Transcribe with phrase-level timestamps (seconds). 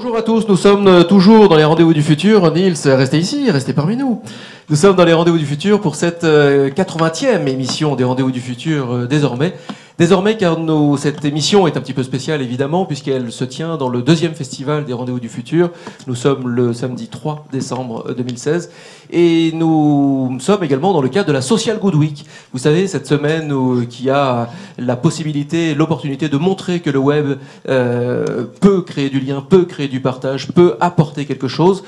[0.00, 2.52] Bonjour à tous, nous sommes toujours dans les rendez-vous du futur.
[2.52, 4.22] Nils, restez ici, restez parmi nous.
[4.70, 9.08] Nous sommes dans les rendez-vous du futur pour cette 80e émission des rendez-vous du futur
[9.08, 9.54] désormais.
[9.98, 10.56] Désormais, car
[10.96, 14.84] cette émission est un petit peu spéciale évidemment, puisqu'elle se tient dans le deuxième festival
[14.84, 15.70] des Rendez-vous du Futur.
[16.06, 18.70] Nous sommes le samedi 3 décembre 2016.
[19.10, 22.26] Et nous sommes également dans le cadre de la Social Good Week.
[22.52, 27.36] Vous savez, cette semaine où, qui a la possibilité, l'opportunité de montrer que le web
[27.68, 31.82] euh, peut créer du lien, peut créer du partage, peut apporter quelque chose,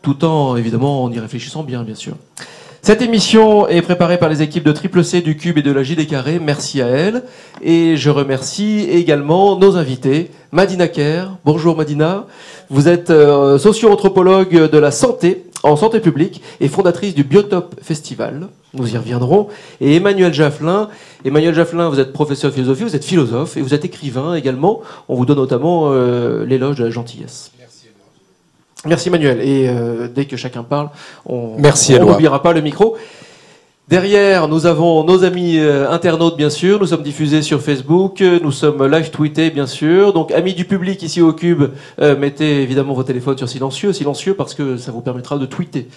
[0.00, 2.14] tout en évidemment en y réfléchissant bien, bien sûr.
[2.88, 5.82] Cette émission est préparée par les équipes de Triple C, du Cube et de la
[5.82, 6.38] JD Carré.
[6.38, 7.22] Merci à elles.
[7.60, 10.30] Et je remercie également nos invités.
[10.52, 11.36] Madina Kerr.
[11.44, 12.24] Bonjour Madina.
[12.70, 18.48] Vous êtes euh, socio-anthropologue de la santé en santé publique et fondatrice du Biotop Festival.
[18.72, 19.48] Nous y reviendrons.
[19.82, 20.88] Et Emmanuel Jafflin.
[21.26, 24.80] Emmanuel Jafflin, vous êtes professeur de philosophie, vous êtes philosophe et vous êtes écrivain également.
[25.10, 27.50] On vous donne notamment euh, l'éloge de la gentillesse.
[28.86, 29.40] Merci Manuel.
[29.40, 30.90] Et euh, dès que chacun parle,
[31.26, 32.96] on n'oubliera pas le micro.
[33.88, 36.78] Derrière, nous avons nos amis euh, internautes, bien sûr.
[36.78, 38.20] Nous sommes diffusés sur Facebook.
[38.20, 40.12] Nous sommes live tweetés, bien sûr.
[40.12, 41.64] Donc, amis du public ici au Cube,
[42.00, 43.92] euh, mettez évidemment vos téléphones sur silencieux.
[43.92, 45.88] Silencieux parce que ça vous permettra de tweeter.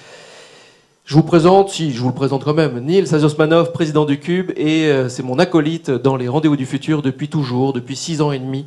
[1.05, 4.51] Je vous présente, si je vous le présente quand même, Nils Azosmanov, président du Cube,
[4.55, 8.39] et c'est mon acolyte dans les rendez-vous du futur depuis toujours, depuis six ans et
[8.39, 8.65] demi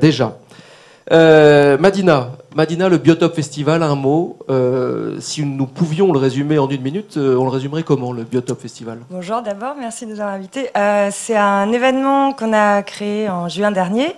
[0.00, 0.38] déjà.
[1.12, 4.38] Euh, Madina, Madina, le Biotop Festival, un mot.
[4.48, 8.24] Euh, si nous pouvions le résumer en une minute, euh, on le résumerait comment, le
[8.24, 9.00] Biotop Festival?
[9.10, 10.70] Bonjour d'abord, merci de nous avoir invités.
[11.10, 14.14] c'est un événement qu'on a créé en juin dernier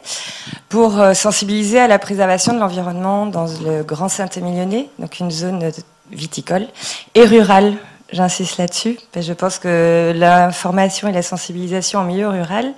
[0.68, 5.70] pour sensibiliser à la préservation de l'environnement dans le Grand Saint-Émilionnais, donc une zone
[6.12, 6.66] viticole
[7.14, 7.74] et rurale
[8.12, 12.72] J'insiste là-dessus, je pense que l'information et la sensibilisation en milieu rural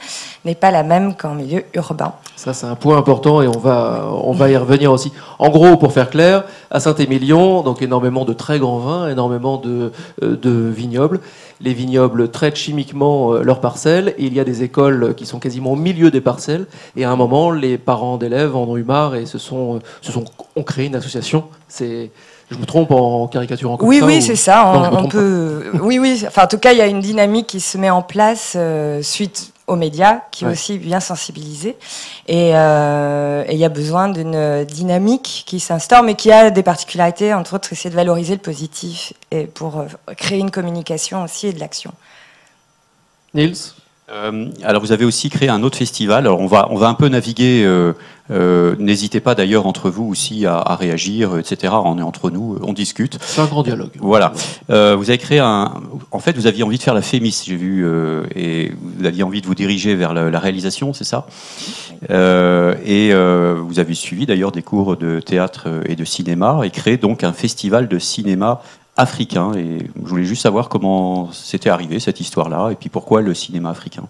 [0.47, 2.15] n'est pas la même qu'en milieu urbain.
[2.35, 5.13] Ça, c'est un point important et on va, on va y revenir aussi.
[5.39, 9.92] En gros, pour faire clair, à Saint-Émilion, donc énormément de très grands vins, énormément de,
[10.23, 11.20] euh, de vignobles.
[11.61, 15.39] Les vignobles traitent chimiquement euh, leurs parcelles et il y a des écoles qui sont
[15.39, 16.67] quasiment au milieu des parcelles.
[16.96, 19.79] Et à un moment, les parents d'élèves en ont eu marre et se sont, euh,
[20.01, 20.24] se sont,
[20.57, 21.45] ont créé une association.
[21.67, 22.11] C'est
[22.51, 24.91] je me trompe en caricaturant comme oui, ça Oui, c'est ça.
[24.92, 25.64] On, peut...
[25.83, 26.24] oui, oui.
[26.27, 29.02] Enfin, en tout cas, il y a une dynamique qui se met en place euh,
[29.02, 31.77] suite aux médias, qui est aussi bien sensibilisé.
[32.29, 37.33] Euh, et il y a besoin d'une dynamique qui s'instaure, mais qui a des particularités,
[37.34, 39.86] entre autres, essayer de valoriser le positif et pour euh,
[40.17, 41.92] créer une communication aussi et de l'action.
[43.34, 43.74] Nils?
[44.11, 46.24] Euh, alors vous avez aussi créé un autre festival.
[46.24, 47.63] Alors on va on va un peu naviguer.
[47.64, 47.92] Euh,
[48.30, 51.73] euh, n'hésitez pas d'ailleurs entre vous aussi à, réagir, etc.
[51.85, 53.19] On est entre nous, on discute.
[53.23, 53.92] C'est un grand dialogue.
[54.01, 54.33] Voilà.
[54.69, 54.74] vous
[55.08, 55.73] avez créé un.
[56.11, 57.86] En fait, vous aviez envie de faire la Fémis, j'ai vu,
[58.35, 61.27] et vous aviez envie de vous diriger vers la, réalisation, c'est ça?
[62.11, 67.25] Et vous avez suivi d'ailleurs des cours de théâtre et de cinéma et créé donc
[67.25, 68.61] un festival de cinéma
[68.98, 69.53] africain.
[69.55, 73.70] Et je voulais juste savoir comment c'était arrivé cette histoire-là, et puis pourquoi le cinéma
[73.70, 74.05] africain.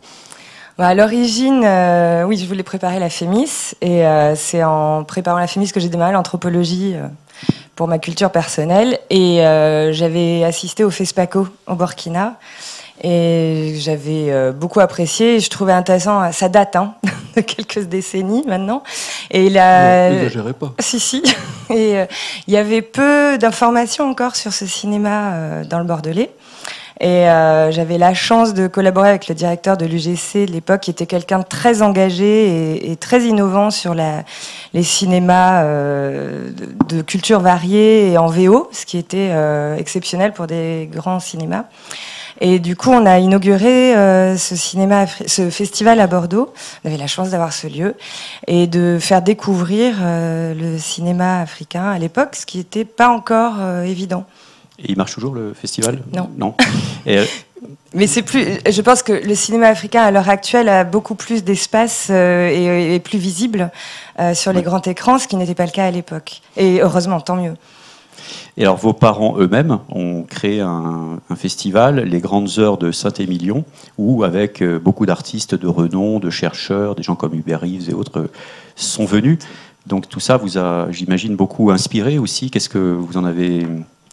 [0.78, 5.38] Bah, à l'origine, euh, oui, je voulais préparer la Fémis, et euh, c'est en préparant
[5.38, 7.06] la Fémis que j'ai démarré l'anthropologie euh,
[7.76, 8.98] pour ma culture personnelle.
[9.10, 9.38] Et
[9.92, 12.34] j'avais assisté au FESPACO au Burkina.
[13.02, 15.40] Et j'avais euh, beaucoup apprécié.
[15.40, 16.94] je trouvais intéressant, ça date hein,
[17.36, 18.82] de quelques décennies maintenant.
[19.30, 20.10] Et il a.
[20.10, 20.72] Ne pas.
[20.80, 21.22] Si, si.
[21.70, 22.06] Et euh,
[22.46, 26.30] il y avait peu d'informations encore sur ce cinéma euh, dans le Bordelais.
[27.00, 27.26] Et
[27.70, 31.38] j'avais la chance de collaborer avec le directeur de l'UGC de l'époque, qui était quelqu'un
[31.38, 34.24] de très engagé et, très innovant sur la,
[34.74, 36.52] les cinémas de,
[36.88, 39.30] de, culture variée et en VO, ce qui était
[39.78, 41.66] exceptionnel pour des grands cinémas.
[42.40, 46.52] Et du coup, on a inauguré euh, ce cinéma, ce festival à Bordeaux.
[46.84, 47.94] On avait la chance d'avoir ce lieu
[48.46, 53.54] et de faire découvrir euh, le cinéma africain à l'époque, ce qui n'était pas encore
[53.58, 54.24] euh, évident.
[54.78, 55.98] Et il marche toujours le festival?
[56.14, 56.30] Non.
[56.36, 56.54] Non.
[57.94, 58.44] Mais c'est plus.
[58.70, 63.00] Je pense que le cinéma africain à l'heure actuelle a beaucoup plus d'espace et est
[63.00, 63.72] plus visible
[64.34, 66.42] sur les grands écrans, ce qui n'était pas le cas à l'époque.
[66.56, 67.54] Et heureusement, tant mieux.
[68.56, 73.64] Et alors vos parents eux-mêmes ont créé un, festival, les Grandes Heures de Saint-Émilion,
[73.96, 77.94] où avec euh, beaucoup d'artistes de renom, de chercheurs, des gens comme Hubert Reeves et
[77.94, 78.30] autres
[78.74, 79.38] sont venus.
[79.86, 82.50] Donc tout ça vous a, j'imagine, beaucoup inspiré aussi.
[82.50, 83.66] Qu'est-ce que vous en avez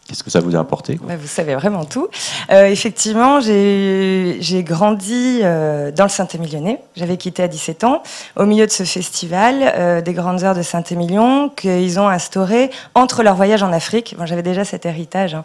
[0.06, 2.08] Qu'est-ce que ça vous a apporté bah, Vous savez vraiment tout.
[2.50, 6.80] Euh, effectivement, j'ai grandi euh, dans le Saint-Émilionnais.
[6.94, 8.02] J'avais quitté à 17 ans,
[8.36, 13.24] au milieu de ce festival euh, des grandes heures de Saint-Émilion qu'ils ont instauré entre
[13.24, 14.14] leurs voyages en Afrique.
[14.16, 15.34] Bon, J'avais déjà cet héritage.
[15.34, 15.44] Hein.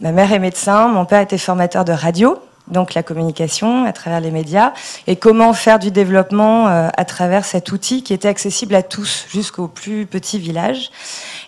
[0.00, 2.38] Ma mère est médecin, mon père était formateur de radio.
[2.68, 4.72] Donc la communication à travers les médias,
[5.06, 9.26] et comment faire du développement euh, à travers cet outil qui était accessible à tous,
[9.28, 10.90] jusqu'au plus petit village.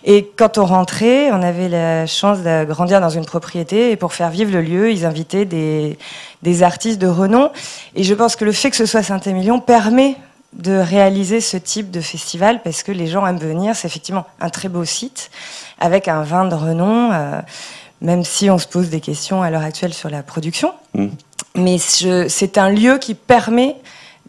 [0.03, 4.13] Et quand on rentrait, on avait la chance de grandir dans une propriété, et pour
[4.13, 5.97] faire vivre le lieu, ils invitaient des,
[6.61, 7.51] artistes de renom.
[7.95, 10.15] Et je pense que le fait que ce soit Saint-Émilion permet
[10.53, 13.75] de réaliser ce type de festival parce que les gens aiment venir.
[13.75, 15.29] C'est effectivement un très beau site
[15.79, 17.11] avec un vin de renom.
[17.11, 17.41] Euh,
[18.01, 20.73] même si on se pose des questions à l'heure actuelle sur la production.
[20.93, 21.07] Mm.
[21.55, 23.75] Mais c'est un lieu qui permet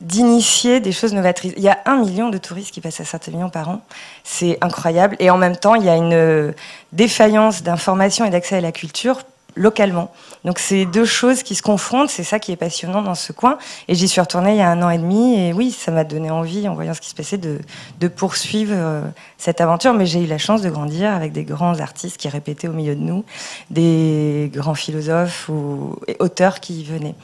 [0.00, 1.52] d'initier des choses novatrices.
[1.56, 3.80] Il y a un million de touristes qui passent à Saint-Émilion par an.
[4.24, 5.16] C'est incroyable.
[5.18, 6.54] Et en même temps, il y a une
[6.92, 9.22] défaillance d'information et d'accès à la culture
[9.58, 10.10] localement.
[10.44, 13.58] Donc c'est deux choses qui se confrontent, c'est ça qui est passionnant dans ce coin.
[13.88, 16.04] Et j'y suis retournée il y a un an et demi, et oui, ça m'a
[16.04, 17.58] donné envie, en voyant ce qui se passait, de,
[18.08, 19.02] poursuivre euh,
[19.36, 19.92] cette aventure.
[19.94, 22.94] Mais j'ai eu la chance de grandir avec des grands artistes qui répétaient au milieu
[22.94, 23.24] de nous,
[23.70, 27.14] des grands philosophes ou auteurs qui y venaient.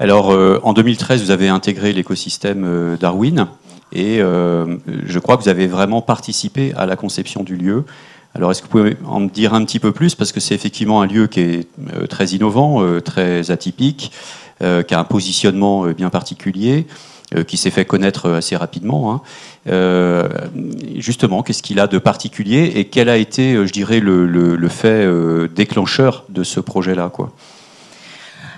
[0.00, 3.48] Alors euh, en 2013, vous avez intégré l'écosystème euh, Darwin,
[3.92, 7.84] et je crois que vous avez vraiment participé à la conception du lieu.
[8.36, 10.16] Alors, est-ce que vous pouvez en dire un petit peu plus?
[10.16, 14.10] Parce que c'est effectivement un lieu qui est euh, très innovant, euh, très atypique,
[14.60, 16.86] euh, qui a un positionnement bien particulier,
[17.48, 19.20] qui s'est fait connaître assez rapidement.
[19.66, 20.28] Hein.
[20.98, 25.08] justement, qu'est-ce qu'il a de particulier et quel a été, je dirais, le, fait
[25.48, 27.10] déclencheur de ce projet-là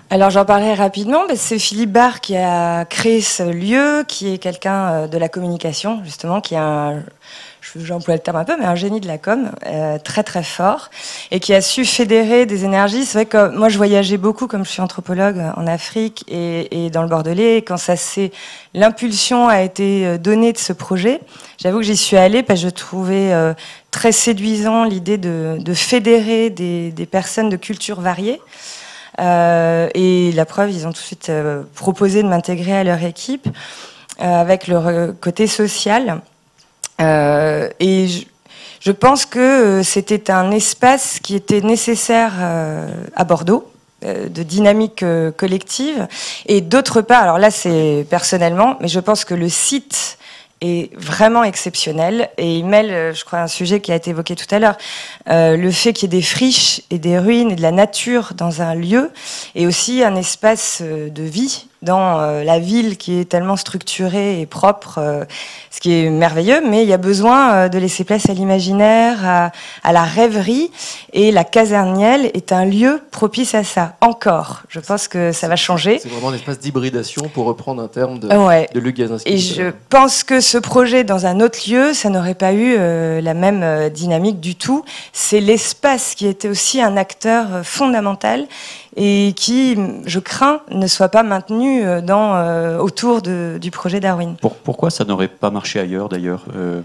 [0.08, 5.08] alors j'en parlerai rapidement, c'est Philippe Barr qui a créé ce lieu, qui est quelqu'un
[5.08, 7.02] de la communication justement, qui a un,
[7.76, 10.90] j'emploie le terme un peu, mais un génie de la com, euh, très très fort,
[11.30, 13.04] et qui a su fédérer des énergies.
[13.04, 17.02] C'est vrai que moi je voyageais beaucoup, comme je suis anthropologue, en Afrique et, dans
[17.02, 18.32] le Bordelais, et quand ça s'est,
[18.74, 21.20] l'impulsion a été euh, donnée de ce projet,
[21.62, 23.54] j'avoue que j'y suis allée parce que je trouvais euh,
[23.90, 28.40] très séduisant l'idée de, fédérer des, personnes de cultures variées.
[29.18, 31.32] et la preuve, ils ont tout de suite
[31.74, 33.48] proposé de m'intégrer à leur équipe
[34.18, 36.20] avec le côté social.
[37.00, 38.06] Euh, et
[38.80, 43.70] je, pense que euh, c'était un espace qui était nécessaire euh, à Bordeaux
[44.02, 45.04] de dynamique
[45.36, 46.06] collective.
[46.44, 50.18] Et d'autre part, alors là c'est personnellement, mais je pense que le site
[50.60, 54.54] est vraiment exceptionnel et il mêle, je crois, un sujet qui a été évoqué tout
[54.54, 54.76] à l'heure,
[55.26, 58.60] le fait qu'il y ait des friches et des ruines et de la nature dans
[58.60, 59.10] un lieu
[59.54, 64.46] et aussi un espace de vie dans euh, la ville qui est tellement structurée et
[64.46, 65.24] propre, euh,
[65.70, 69.50] ce qui est merveilleux, mais il y a besoin euh, de laisser place à l'imaginaire,
[69.82, 70.70] à, la rêverie,
[71.14, 73.94] et la casernielle est un lieu propice à ça.
[74.00, 75.98] Encore, je pense que ça va changer.
[76.00, 78.68] C'est vraiment un espace d'hybridation, pour reprendre un terme de, ouais.
[78.74, 82.52] de Luc Et je pense que ce projet dans un autre lieu, ça n'aurait pas
[82.52, 84.84] eu la même dynamique du tout.
[85.12, 88.46] C'est l'espace qui était aussi un acteur fondamental
[88.96, 89.76] et qui,
[90.06, 94.36] je crains, ne soit pas maintenu euh, dans, euh, autour de, du projet Darwin.
[94.64, 96.80] pourquoi ça n'aurait pas marché ailleurs d'ailleurs euh?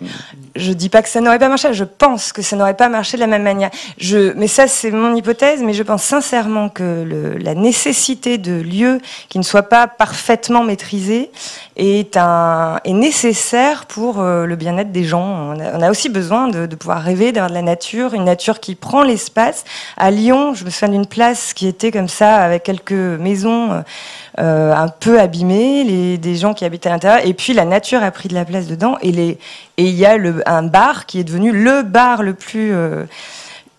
[0.58, 3.16] Je dis pas que ça n'aurait pas marché, je pense que ça n'aurait pas marché
[3.16, 3.70] de la même manière.
[3.98, 8.54] Je, mais ça, c'est mon hypothèse, mais je pense sincèrement que le, la nécessité de
[8.62, 9.00] lieux
[9.30, 11.32] qui ne soient pas parfaitement maîtrisés
[11.78, 15.56] est, un, est nécessaire pour le bien-être des gens.
[15.56, 18.76] On a, aussi besoin de, de pouvoir rêver d'avoir de la nature, une nature qui
[18.76, 19.64] prend l'espace.
[19.96, 23.84] À Lyon, je me souviens d'une place qui était comme ça, avec quelques maisons
[24.40, 28.02] euh, un peu abîmées, les, des gens qui habitent à l'intérieur, et puis la nature
[28.02, 29.38] a pris de la place dedans, et il
[29.78, 32.74] et y a le, un bar qui est devenu le bar le plus...
[32.74, 33.06] Euh,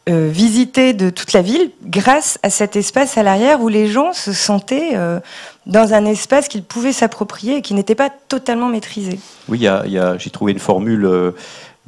[0.09, 4.13] euh, visité de toute la ville grâce à cet espace à l'arrière où les gens
[4.13, 4.97] se sentaient
[5.67, 9.21] dans un espace qu'ils pouvaient s'approprier et qui n'était pas totalement maîtrisé.
[9.49, 9.65] Oui,
[10.19, 11.35] j'ai trouvé une formule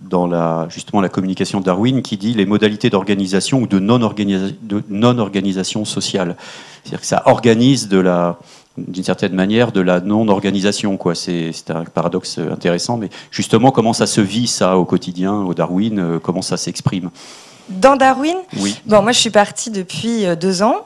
[0.09, 5.81] dans la, justement la communication de Darwin qui dit les modalités d'organisation ou de non-organisation
[5.81, 6.37] non sociale.
[6.83, 8.39] C'est-à-dire que ça organise de la,
[8.77, 10.97] d'une certaine manière de la non-organisation.
[10.97, 11.15] Quoi.
[11.15, 15.99] C'est, un paradoxe intéressant, mais justement, comment ça se vit ça au quotidien, au Darwin,
[15.99, 17.11] euh, comment ça s'exprime?
[17.68, 18.80] Dans Darwin Oui.
[18.87, 20.85] Bon, moi, je suis partie depuis euh, deux ans.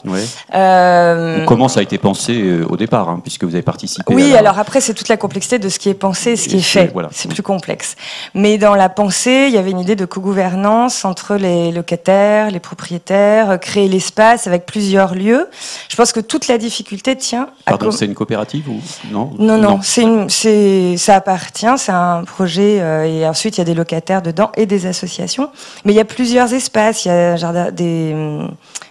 [0.54, 1.44] Euh...
[1.44, 4.58] Comment ça a été pensé euh, au départ, hein, puisque vous avez participé Oui, alors
[4.58, 6.90] après, c'est toute la complexité de ce qui est pensé et ce qui est fait.
[6.92, 7.08] Voilà.
[7.12, 7.97] C'est plus complexe.
[8.35, 12.61] Mais dans la pensée, il y avait une idée de co-gouvernance entre les locataires, les
[12.61, 15.49] propriétaires, euh, créer l'espace avec plusieurs lieux.
[15.88, 17.73] Je pense que toute la difficulté tient à...
[17.73, 18.80] Pardon, c'est une coopérative ou
[19.11, 19.32] non?
[19.38, 22.76] Non, non, c'est ça appartient, c'est un projet,
[23.08, 25.50] et ensuite, il y a des locataires dedans et des associations.
[25.85, 28.51] Mais il y a plusieurs espaces il y a hum,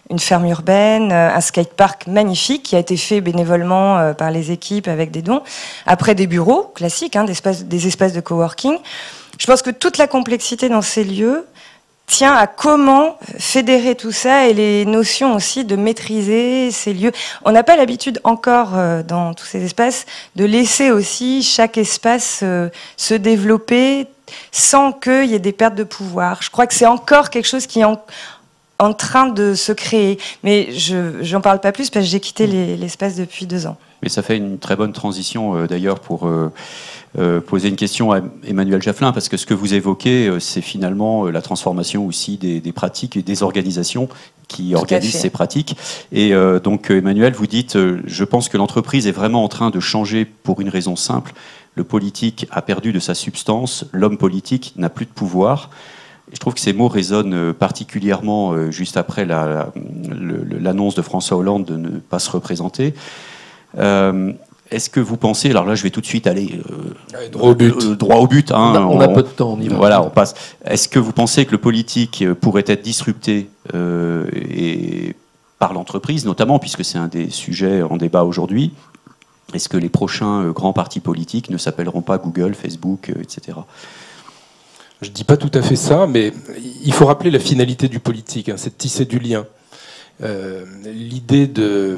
[0.10, 4.52] une ferme urbaine, euh, un skatepark magnifique qui a été fait bénévolement euh, par les
[4.52, 5.42] équipes avec des dons.
[5.86, 7.32] Après des bureaux classiques, hein, des,
[7.88, 8.78] espaces, de coworking.
[9.38, 11.46] Je pense que toute la complexité dans ces lieux
[12.08, 17.12] tient à comment fédérer tout ça et les notions aussi de maîtriser ces lieux.
[17.44, 20.06] On n'a pas l'habitude encore euh, dans tous ces espaces
[20.38, 24.08] de laisser aussi chaque espace euh, se développer
[24.52, 26.42] sans qu'il y ait des pertes de pouvoir.
[26.42, 30.20] Je crois que c'est encore quelque chose qui est en, train de se créer.
[30.44, 33.78] Mais je n'en parle pas plus parce que j'ai quitté l'espace depuis deux ans.
[34.04, 36.28] Mais ça fait une très bonne transition euh, d'ailleurs pour
[37.18, 40.62] euh, poser une question à Emmanuel Jafflin, parce que ce que vous évoquez, euh, c'est
[40.62, 44.08] finalement euh, la transformation aussi des, pratiques et des organisations
[44.48, 45.76] qui organisent ces pratiques.
[46.12, 46.32] Et
[46.64, 50.62] donc, Emmanuel, vous dites, je pense que l'entreprise est vraiment en train de changer pour
[50.62, 51.34] une raison simple.
[51.78, 55.70] Le politique a perdu de sa substance, l'homme politique n'a plus de pouvoir.
[56.34, 62.00] Je trouve que ces mots résonnent particulièrement juste après l'annonce de François Hollande de ne
[62.00, 62.94] pas se représenter.
[64.70, 67.56] Est-ce que vous pensez, alors là je vais tout de suite aller euh, droit au
[67.56, 69.78] but, euh, droit au but hein, on, a peu de temps, on y va.
[69.78, 70.36] Voilà, on passe.
[70.66, 75.16] Est-ce que vous pensez que le politique euh, pourrait être disrupté et,
[75.60, 78.74] par l'entreprise, notamment puisque c'est un des sujets en débat aujourd'hui
[79.54, 83.60] Est-ce que les prochains grands partis politiques ne s'appelleront pas Google, Facebook, etc.
[85.02, 86.34] Je ne dis pas tout à fait ça, mais
[86.84, 89.46] il faut rappeler la finalité du politique, hein, c'est de tisser du lien.
[90.84, 91.98] L'idée de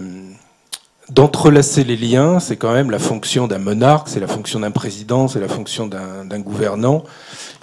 [1.10, 5.28] d'entrelacer les liens, c'est quand même la fonction d'un monarque, c'est la fonction d'un président,
[5.28, 7.04] c'est la fonction d'un gouvernant.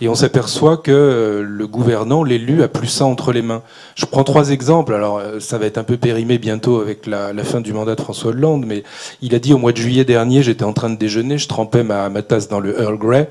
[0.00, 3.62] Et on s'aperçoit que euh, le gouvernant, l'élu, a plus ça entre les mains.
[3.94, 4.92] Je prends trois exemples.
[4.92, 8.00] Alors, euh, ça va être un peu périmé bientôt avec la, fin du mandat de
[8.02, 8.82] François Hollande, mais
[9.22, 11.82] il a dit au mois de juillet dernier, j'étais en train de déjeuner, je trempais
[11.82, 13.30] ma, ma tasse dans le Earl Grey,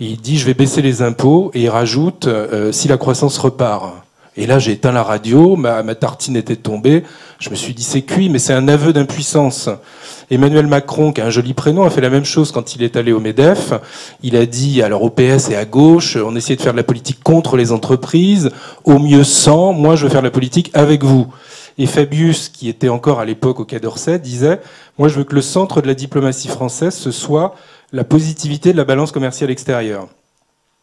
[0.00, 4.03] il dit, je vais baisser les impôts, et il rajoute, euh, si la croissance repart.
[4.36, 7.04] Et là, j'ai éteint la radio, ma, tartine était tombée.
[7.38, 9.70] Je me suis dit, c'est cuit, mais c'est un aveu d'impuissance.
[10.28, 12.96] Emmanuel Macron, qui a un joli prénom, a fait la même chose quand il est
[12.96, 13.74] allé au MEDEF.
[14.22, 16.84] Il a dit, alors au PS et à gauche, on essayait de faire de la
[16.84, 18.50] politique contre les entreprises,
[18.84, 21.28] au mieux sans, moi je veux faire la politique avec vous.
[21.78, 24.60] Et Fabius, qui était encore à l'époque au Quai d'Orsay, disait,
[24.98, 27.54] moi je veux que le centre de la diplomatie française, ce soit
[27.92, 30.08] la positivité de la balance commerciale extérieure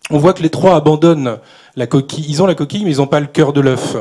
[0.10, 1.38] on voit que les trois abandonnent
[1.76, 2.26] la coquille.
[2.28, 3.96] Ils ont la coquille, mais ils n'ont pas le cœur de l'œuf.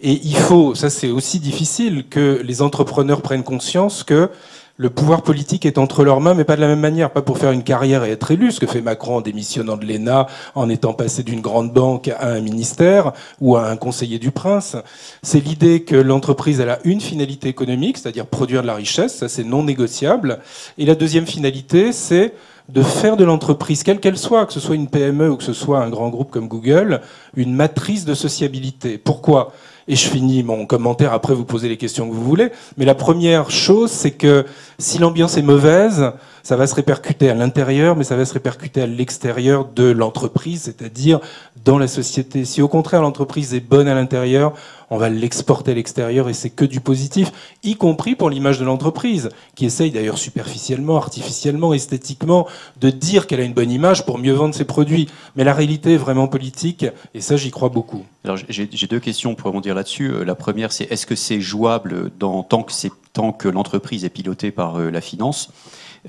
[0.00, 4.30] Et il faut, ça c'est aussi difficile, que les entrepreneurs prennent conscience que
[4.76, 7.38] le pouvoir politique est entre leurs mains, mais pas de la même manière, pas pour
[7.38, 10.68] faire une carrière et être élu, ce que fait Macron en démissionnant de l'ENA, en
[10.68, 14.76] étant passé d'une grande banque à un ministère ou à un conseiller du prince.
[15.22, 19.44] C'est l'idée que l'entreprise a une finalité économique, c'est-à-dire produire de la richesse, ça c'est
[19.44, 20.40] non négociable.
[20.76, 22.34] Et la deuxième finalité, c'est
[22.68, 25.52] de faire de l'entreprise, quelle qu'elle soit, que ce soit une PME ou que ce
[25.52, 27.02] soit un grand groupe comme Google,
[27.36, 28.96] une matrice de sociabilité.
[28.96, 29.52] Pourquoi?
[29.86, 32.50] Et je finis mon commentaire, après vous posez les questions que vous voulez.
[32.78, 34.46] Mais la première chose, c'est que
[34.78, 36.12] si l'ambiance est mauvaise,
[36.44, 40.62] ça va se répercuter à l'intérieur, mais ça va se répercuter à l'extérieur de l'entreprise,
[40.64, 41.18] c'est-à-dire
[41.64, 42.44] dans la société.
[42.44, 44.52] Si au contraire l'entreprise est bonne à l'intérieur,
[44.90, 47.32] on va l'exporter à l'extérieur et c'est que du positif,
[47.62, 52.46] y compris pour l'image de l'entreprise, qui essaye d'ailleurs superficiellement, artificiellement, esthétiquement,
[52.78, 55.08] de dire qu'elle a une bonne image pour mieux vendre ses produits.
[55.36, 56.84] Mais la réalité est vraiment politique
[57.14, 58.04] et ça, j'y crois beaucoup.
[58.22, 60.10] Alors j'ai deux questions pour dire là-dessus.
[60.10, 62.72] Euh, la première, c'est est-ce que c'est jouable dans, tant que,
[63.14, 65.50] tant que l'entreprise est pilotée par euh, la finance?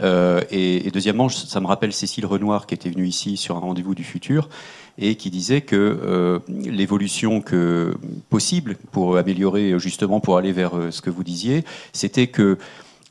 [0.02, 3.96] Euh, et, deuxièmement, ça me rappelle Cécile Renoir qui était venue ici sur un rendez-vous
[3.96, 4.50] du futur
[4.98, 7.44] et qui disait que euh, l'évolution
[8.30, 12.58] possible pour améliorer justement pour aller vers euh, ce que vous disiez, c'était que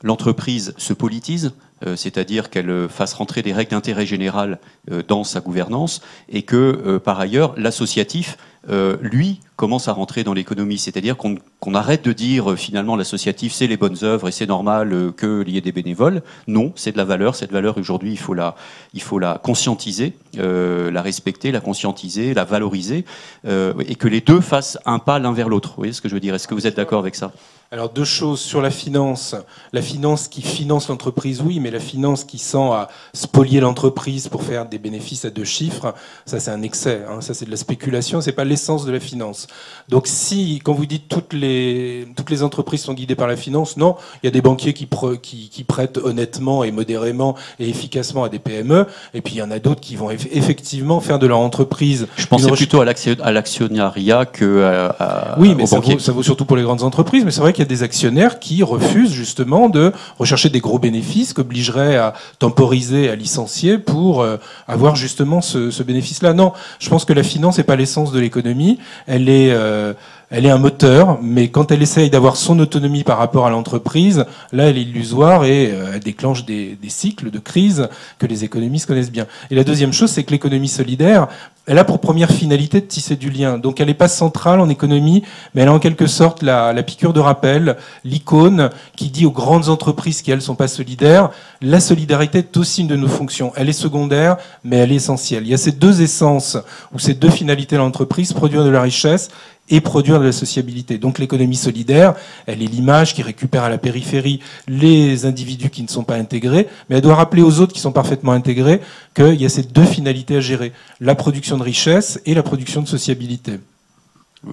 [0.03, 1.53] l'entreprise se politise,
[1.95, 4.59] c'est-à-dire qu'elle fasse rentrer des règles d'intérêt général
[5.07, 8.37] dans sa gouvernance, et que par ailleurs l'associatif
[8.69, 10.77] euh, lui commence à rentrer dans l'économie.
[10.77, 14.91] C'est-à-dire qu'on arrête de dire euh, finalement l'associatif c'est les bonnes œuvres et c'est normal
[14.91, 16.21] euh, qu'il y ait des bénévoles.
[16.47, 17.35] Non, c'est de la valeur.
[17.35, 18.55] Cette valeur aujourd'hui il faut la,
[18.93, 23.05] il faut la conscientiser, la respecter, la conscientiser, la valoriser
[23.45, 25.69] et que les deux fassent un pas l'un vers l'autre.
[25.69, 26.35] Vous voyez ce que je veux dire?
[26.35, 27.31] Est-ce que vous êtes d'accord avec ça?
[27.75, 29.35] Alors deux choses sur la finance.
[29.73, 34.43] La finance qui finance l'entreprise, oui, mais la finance qui sent à spolier l'entreprise pour
[34.43, 35.93] faire des bénéfices à deux chiffres,
[36.25, 37.01] ça c'est un excès.
[37.05, 37.19] Hein.
[37.19, 39.47] Ça c'est de la spéculation, c'est pas l'essence de la finance.
[39.89, 43.75] Donc si, quand vous dites toutes les toutes les entreprises sont guidées par la finance,
[43.75, 44.87] non, il y a des banquiers qui,
[45.21, 49.51] qui, prêtent honnêtement et modérément et efficacement à des PME, et puis il y en
[49.51, 52.07] a d'autres qui vont effectivement faire de leur entreprise.
[52.15, 54.63] Je pensais plutôt à l'actionnariat que
[54.97, 57.51] à, oui, mais ça vaut, ça vaut surtout pour les grandes entreprises, mais c'est vrai
[57.51, 63.15] qu'il des actionnaires qui refusent justement de rechercher des gros bénéfices, qu'obligeraient à temporiser, à
[63.15, 66.33] licencier pour euh, avoir justement ce, bénéfice-là.
[66.33, 68.79] Non, je pense que la finance n'est pas l'essence de l'économie.
[69.07, 69.93] Elle est, euh,
[70.35, 74.25] elle est un moteur, mais quand elle essaye d'avoir son autonomie par rapport à l'entreprise,
[74.51, 77.87] là, elle est illusoire et euh, elle déclenche des, cycles de crise
[78.19, 79.27] que les économistes connaissent bien.
[79.49, 81.29] Et la deuxième chose, c'est que l'économie solidaire,
[81.67, 83.57] elle a pour première finalité de tisser du lien.
[83.57, 85.23] Donc elle n'est pas centrale en économie,
[85.53, 89.31] mais elle a en quelque sorte la, la piqûre de rappel, l'icône qui dit aux
[89.31, 91.29] grandes entreprises qui, elles, sont pas solidaires,
[91.61, 93.53] la solidarité est aussi une de nos fonctions.
[93.55, 95.43] Elle est secondaire, mais elle est essentielle.
[95.43, 96.57] Il y a ces deux essences
[96.93, 99.29] ou ces deux finalités de l'entreprise, produire de la richesse
[99.69, 100.97] et produire de la sociabilité.
[100.97, 102.13] Donc l'économie solidaire,
[102.45, 106.67] elle est l'image qui récupère à la périphérie les individus qui ne sont pas intégrés,
[106.89, 108.81] mais elle doit rappeler aux autres qui sont parfaitement intégrés
[109.15, 112.81] qu'il y a ces deux finalités à gérer, la production de richesse et la production
[112.81, 113.59] de sociabilité.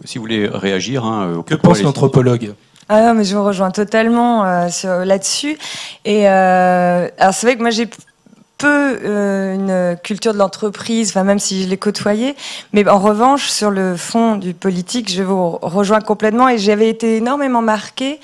[0.04, 2.54] Si vous voulez réagir, hein, que pense l'anthropologue?
[2.88, 4.68] Ah non, mais je vous rejoins totalement euh,
[5.04, 5.56] là-dessus.
[6.04, 7.88] Et euh, alors c'est vrai que moi j'ai
[8.62, 12.36] peu euh, une culture de l'entreprise, même si je l'ai côtoyé,
[12.72, 17.16] mais en revanche sur le fond du politique, je vous rejoins complètement et j'avais été
[17.16, 18.20] énormément marquée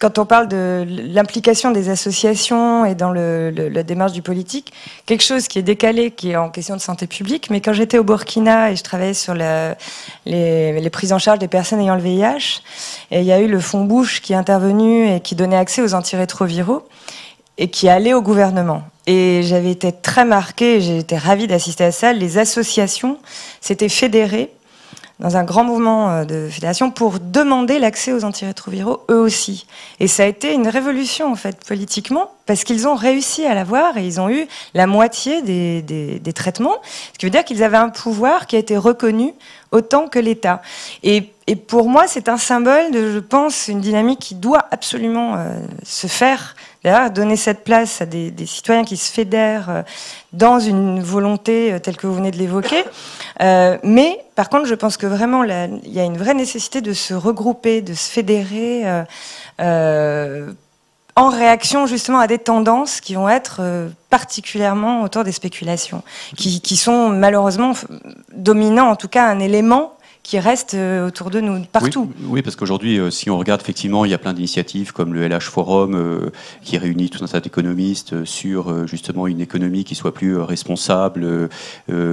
[0.00, 4.72] quand on parle de l'implication des associations et dans la démarche du politique,
[5.06, 7.98] quelque chose qui est décalé, qui est en question de santé publique, mais quand j'étais
[7.98, 12.60] au Burkina et je travaillais sur les, prises en charge des personnes ayant le VIH,
[13.12, 15.94] il y a eu le fonds Bouche qui est intervenu et qui donnait accès aux
[15.94, 16.86] antirétroviraux
[17.56, 18.82] et qui allait au gouvernement.
[19.06, 22.12] Et j'avais été très marquée, été ravie d'assister à ça.
[22.12, 23.18] Les associations
[23.60, 24.50] s'étaient fédérées
[25.18, 29.66] dans un grand mouvement euh, de fédération pour demander l'accès aux antirétroviraux eux aussi.
[29.98, 33.96] Et ça a été une révolution en fait politiquement parce qu'ils ont réussi à l'avoir
[33.96, 36.76] et ils ont eu la moitié des, des, traitements,
[37.12, 39.32] ce qui veut dire qu'ils avaient un pouvoir qui a été reconnu
[39.72, 40.62] autant que l'État.
[41.02, 45.34] Et, et, pour moi, c'est un symbole de, je pense, une dynamique qui doit absolument
[45.36, 46.54] euh, se faire
[47.10, 49.82] donner cette place à des, citoyens qui se fédèrent euh,
[50.32, 52.84] dans une volonté euh, telle que vous venez de l'évoquer.
[53.42, 56.92] Euh, mais par contre, je pense que vraiment, il y a une vraie nécessité de
[56.92, 58.84] se regrouper, de se fédérer.
[61.18, 63.62] en réaction justement à des tendances qui vont être
[64.10, 66.02] particulièrement autour des spéculations,
[66.36, 67.72] qui sont malheureusement
[68.34, 69.95] dominants, en tout cas un élément
[70.26, 72.10] qui restent euh, autour de nous partout.
[72.24, 75.28] Oui, parce qu'aujourd'hui, euh, si on regarde effectivement, il y a plein d'initiatives comme le
[75.28, 76.30] LH Forum euh,
[76.64, 81.48] qui réunit tout un tas d'économistes sur justement une économie qui soit plus responsable,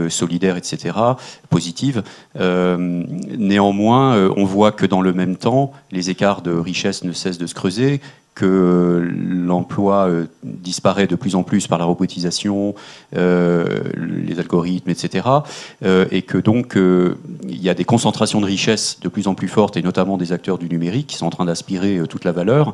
[0.10, 0.96] solidaire, etc.,
[1.50, 2.04] positive.
[2.36, 7.48] néanmoins, on voit que dans le même temps, les écarts de richesse ne cessent de
[7.48, 8.02] se creuser,
[8.36, 12.74] que l'emploi euh, disparaît de plus en plus par la robotisation,
[13.16, 15.28] euh, les algorithmes, etc.
[15.84, 19.48] Euh, et que donc il y a des concentrations de richesses de plus en plus
[19.48, 22.74] fortes, et notamment des acteurs du numérique qui sont en train d'aspirer toute la valeur,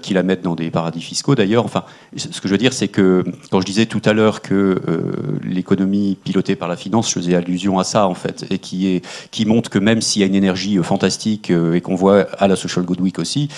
[0.00, 1.64] qui la mettent dans des paradis fiscaux d'ailleurs.
[1.64, 1.82] Enfin,
[2.16, 4.80] ce que je veux dire, c'est que quand je disais tout à l'heure que
[5.42, 9.02] l'économie pilotée par la finance, je faisais allusion à ça en fait, et qui,
[9.44, 12.84] montre que même s'il y a une énergie fantastique et qu'on voit à la Social
[12.84, 13.48] Good Week aussi,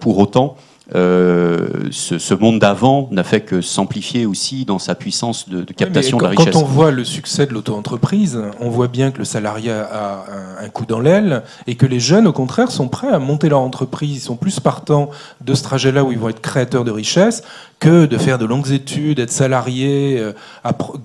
[0.00, 0.56] pour autant,
[0.94, 6.22] euh, ce, monde d'avant n'a fait que s'amplifier aussi dans sa puissance de, captation de
[6.22, 6.54] la richesse.
[6.54, 10.24] Quand on voit le succès de l'auto-entreprise, on voit bien que le salariat a
[10.62, 13.60] un, coup dans l'aile et que les jeunes, au contraire, sont prêts à monter leur
[13.60, 14.16] entreprise.
[14.16, 15.10] Ils sont plus partants
[15.42, 17.42] de ce trajet-là où ils vont être créateurs de richesse
[17.80, 20.32] que de faire de longues études, être salarié, euh,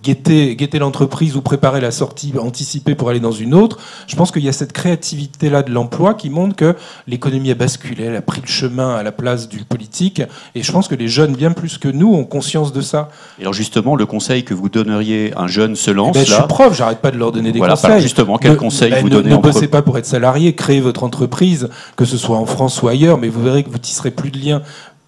[0.03, 3.77] guetter, guetter l'entreprise ou préparer la sortie anticipée pour aller dans une autre.
[4.07, 6.75] Je pense qu'il y a cette créativité-là de l'emploi qui montre que
[7.07, 10.21] l'économie a basculé, elle a pris le chemin à la place du politique.
[10.55, 13.09] Et je pense que les jeunes, bien plus que nous, ont conscience de ça.
[13.38, 16.25] Et alors justement, le conseil que vous donneriez à un jeune se lance eh ben,
[16.25, 18.01] Je suis prof, j'arrête pas de leur donner des conseils.
[18.01, 21.69] justement, quel conseil ben, vous donnez Ne bossez pas pour être salarié, créez votre entreprise,
[21.95, 24.39] que ce soit en France ou ailleurs, mais vous verrez que vous tisserez plus de
[24.39, 24.62] liens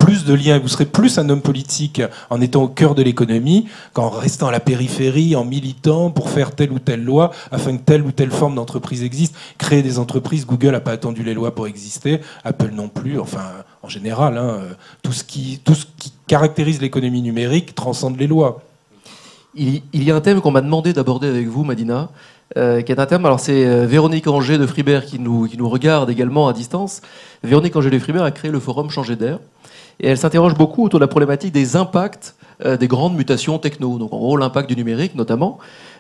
[0.06, 3.66] plus de liens, vous serez plus un homme politique en étant au cœur de l'économie
[3.94, 7.82] qu'en restant à la périphérie, en militant pour faire telle ou telle loi afin que
[7.82, 9.36] telle ou telle forme d'entreprise existe.
[9.58, 13.46] Créer des entreprises, Google n'a pas attendu les lois pour exister, Apple non plus, enfin
[13.82, 14.60] en général, hein,
[15.02, 18.62] tout, ce qui, tout ce qui caractérise l'économie numérique transcende les lois.
[19.56, 22.10] Il, y a un thème qu'on m'a demandé d'aborder avec vous, Madina,
[22.58, 23.26] euh, qui est un thème.
[23.26, 27.02] Alors, c'est euh, Véronique Angers de Fribert qui nous, qui nous regarde également à distance.
[27.44, 29.40] Véronique Angers de Fribert a créé le forum Changer d'air.
[30.00, 33.98] Et elle s'interroge beaucoup autour de la problématique des impacts euh, des grandes mutations techno,
[33.98, 35.58] donc en gros l'impact du numérique notamment.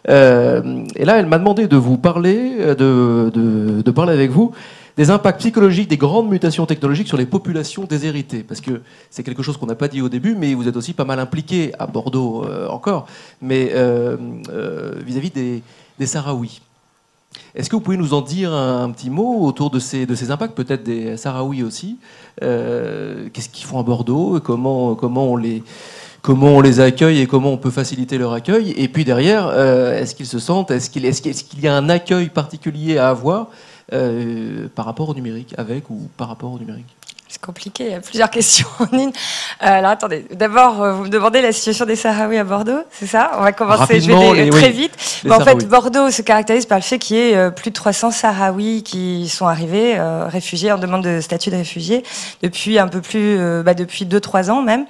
[0.07, 4.53] Euh, et là, elle m'a demandé de vous parler, euh, de, parler avec vous
[4.95, 8.43] des impacts psychologiques des grandes mutations technologiques sur les populations déshéritées.
[8.43, 10.93] Parce que c'est quelque chose qu'on n'a pas dit au début, mais vous êtes aussi
[10.93, 13.05] pas mal impliqué à Bordeaux encore,
[13.41, 13.73] mais
[15.05, 15.63] vis-à-vis des,
[15.99, 16.61] des Sahraouis.
[17.55, 20.29] Est-ce que vous pouvez nous en dire un, petit mot autour de ces, de ces
[20.29, 21.97] impacts, peut-être des Sahraouis aussi
[22.43, 25.63] euh, Qu'est-ce qu'ils font à Bordeaux comment, comment, on les,
[26.21, 28.71] comment on les accueille et comment on peut faciliter leur accueil?
[28.71, 32.97] Et puis derrière, euh, est-ce qu'ils se sentent Est-ce qu'il y a un accueil particulier
[32.97, 33.47] à avoir
[33.89, 36.95] par rapport au numérique, avec ou par rapport au numérique?
[37.35, 39.11] C'est compliqué, il y a plusieurs questions en une.
[39.59, 43.31] alors attendez, d'abord, vous me demandez la situation des Sahraouis à Bordeaux, c'est ça?
[43.37, 44.93] On va commencer, je vais très vite.
[45.29, 48.83] en fait, Bordeaux se caractérise par le fait qu'il y ait plus de 300 Sahraouis
[48.83, 52.03] qui sont arrivés, réfugiés, en demande de statut de réfugié,
[52.41, 54.85] depuis un peu plus, bah, depuis 2-3 ans même,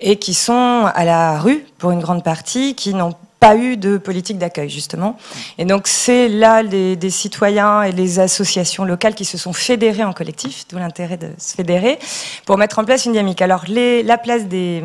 [0.00, 3.98] et qui sont à la rue pour une grande partie, qui n'ont pas eu de
[3.98, 5.16] politique d'accueil, justement.
[5.58, 10.12] Et donc, c'est là des, citoyens et les associations locales qui se sont fédérés en
[10.12, 11.98] collectif, d'où l'intérêt de se fédérer,
[12.46, 13.40] pour mettre en place une dynamique.
[13.42, 14.82] Alors, la place des,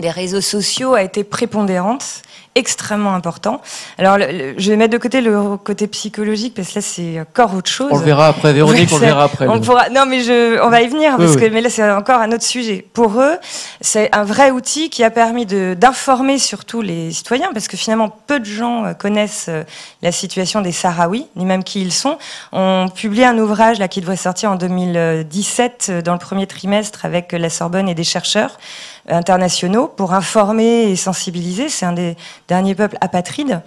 [0.00, 2.22] des réseaux sociaux a été prépondérante
[2.56, 3.60] extrêmement important.
[3.98, 7.70] Alors, je vais mettre de côté le côté psychologique parce que là, c'est encore autre
[7.70, 7.88] chose.
[7.90, 9.48] On le verra après, Véronique, on le verra après.
[9.48, 12.20] On pourra, non, mais je, on va y venir parce que, mais là, c'est encore
[12.20, 12.86] un autre sujet.
[12.92, 13.36] Pour eux,
[13.80, 18.38] c'est un vrai outil qui a permis d'informer surtout les citoyens parce que finalement, peu
[18.38, 19.64] de gens euh, connaissent euh,
[20.02, 22.18] la situation des Sahraouis, ni même qui ils sont.
[22.52, 27.04] On publie un ouvrage là qui devrait sortir en 2017 euh, dans le premier trimestre
[27.04, 28.58] avec la Sorbonne et des chercheurs
[29.08, 31.68] internationaux pour informer et sensibiliser.
[31.68, 32.16] C'est un des
[32.48, 33.60] derniers peuples apatrides.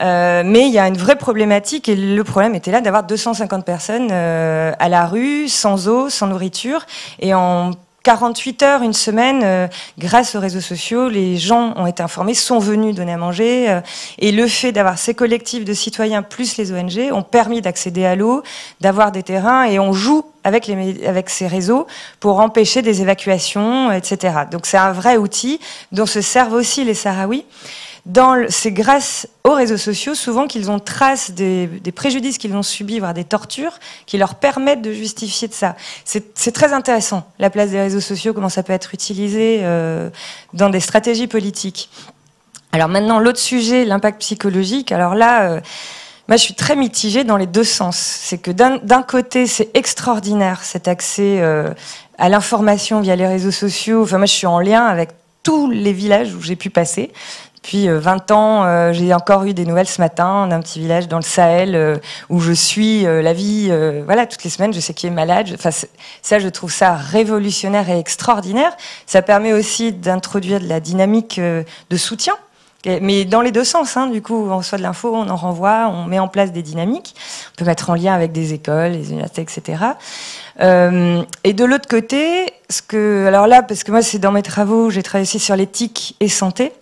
[0.00, 3.64] Euh, mais il y a une vraie problématique et le problème était là d'avoir 250
[3.64, 6.86] personnes euh, à la rue, sans eau, sans nourriture.
[7.20, 12.02] Et en 48 heures, une semaine, euh, grâce aux réseaux sociaux, les gens ont été
[12.02, 13.70] informés, sont venus donner à manger.
[13.70, 13.80] Euh,
[14.18, 18.16] et le fait d'avoir ces collectifs de citoyens plus les ONG ont permis d'accéder à
[18.16, 18.42] l'eau,
[18.80, 21.86] d'avoir des terrains et on joue avec, les, avec ces réseaux
[22.18, 24.34] pour empêcher des évacuations, etc.
[24.50, 25.60] Donc c'est un vrai outil
[25.92, 27.44] dont se servent aussi les Sahraouis
[28.48, 33.14] c'est grâce aux réseaux sociaux souvent qu'ils ont trace des, préjudices qu'ils ont subis, voire
[33.14, 35.76] des tortures, qui leur permettent de justifier de ça.
[36.04, 40.10] C'est très intéressant, la place des réseaux sociaux, comment ça peut être utilisé euh,
[40.52, 41.90] dans des stratégies politiques.
[42.72, 44.92] Alors maintenant, l'autre sujet, l'impact psychologique.
[44.92, 45.60] Alors là, euh,
[46.28, 47.96] moi, je suis très mitigée dans les deux sens.
[47.96, 51.74] C'est que d'un côté, c'est extraordinaire cet accès euh,
[52.16, 54.02] à l'information via les réseaux sociaux.
[54.04, 55.10] Enfin, moi, je suis en lien avec
[55.42, 57.12] tous les villages où j'ai pu passer.
[57.62, 61.08] Puis 20 euh, ans, euh, j'ai encore eu des nouvelles ce matin d'un petit village
[61.08, 61.96] dans le Sahel euh,
[62.28, 63.72] où je suis la vie,
[64.04, 65.48] voilà, toutes les semaines, je sais qui est malade.
[65.54, 65.70] Enfin,
[66.22, 68.76] ça, je trouve ça révolutionnaire et extraordinaire.
[69.06, 72.34] Ça permet aussi d'introduire de la dynamique de soutien
[72.84, 75.88] mais dans les deux sens, hein, du coup, on reçoit de l'info, on en renvoie,
[75.88, 77.14] on met en place des dynamiques,
[77.52, 79.84] on peut mettre en lien avec des écoles, les universités, etc.
[80.60, 84.42] Euh, et de l'autre côté, ce que, alors là, parce que moi, c'est dans mes
[84.42, 86.72] travaux, j'ai travaillé aussi sur l'éthique et santé,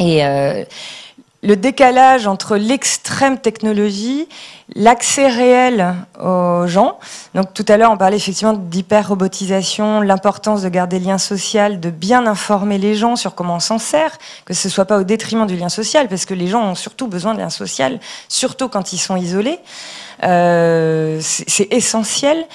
[0.00, 0.64] et euh,
[1.42, 4.28] le décalage entre l'extrême technologie,
[4.74, 6.98] l'accès réel aux gens.
[7.34, 11.90] Donc tout à l'heure, on parlait effectivement d'hyper-robotisation, l'importance de garder le lien social, de
[11.90, 15.46] bien informer les gens sur comment on s'en sert, que ce soit pas au détriment
[15.46, 18.92] du lien social, parce que les gens ont surtout besoin de lien social, surtout quand
[18.92, 19.58] ils sont isolés.
[20.22, 22.46] Euh, c'est essentiel.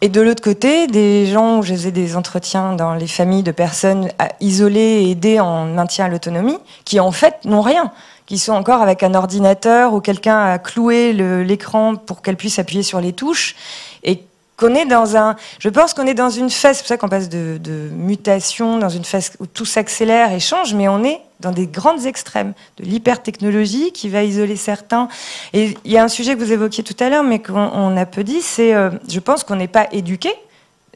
[0.00, 3.50] Et de l'autre côté, des gens où je faisais des entretiens dans les familles de
[3.50, 7.90] personnes isolées et aidées en maintien à l'autonomie, qui en fait n'ont rien,
[8.26, 12.84] qui sont encore avec un ordinateur où quelqu'un a cloué l'écran pour qu'elle puisse appuyer
[12.84, 13.56] sur les touches
[14.04, 14.22] et
[14.58, 17.08] qu'on est dans un, je pense qu'on est dans une phase, c'est pour ça qu'on
[17.08, 21.20] passe de, de, mutation, dans une phase où tout s'accélère et change, mais on est
[21.38, 25.08] dans des grandes extrêmes de l'hypertechnologie qui va isoler certains.
[25.52, 28.04] Et il y a un sujet que vous évoquiez tout à l'heure, mais qu'on a
[28.04, 30.34] peu dit, c'est, euh, je pense qu'on n'est pas éduqués,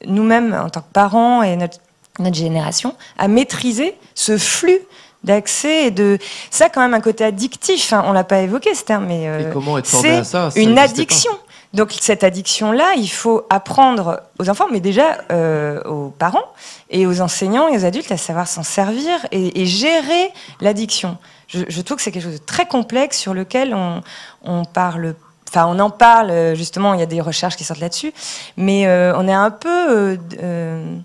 [0.06, 1.78] nous-mêmes en tant que parents et notre,
[2.18, 4.80] notre génération, à maîtriser ce flux
[5.22, 6.18] d'accès et de
[6.50, 8.02] ça quand même un côté addictif hein.
[8.06, 9.52] on l'a pas évoqué ce terme mais euh,
[9.84, 11.30] c'est une addiction
[11.72, 16.52] donc cette addiction-là, il faut apprendre aux enfants, mais déjà euh, aux parents
[16.90, 20.30] et aux enseignants et aux adultes à savoir s'en servir et, gérer
[20.60, 21.16] l'addiction.
[21.48, 24.02] Je, je, trouve que c'est quelque chose de très complexe sur lequel on,
[24.42, 25.14] on parle
[25.54, 26.94] Enfin, on en parle euh, justement.
[26.94, 28.12] Il y a des recherches qui sortent là-dessus,
[28.56, 30.96] mais euh, on est un peu euh,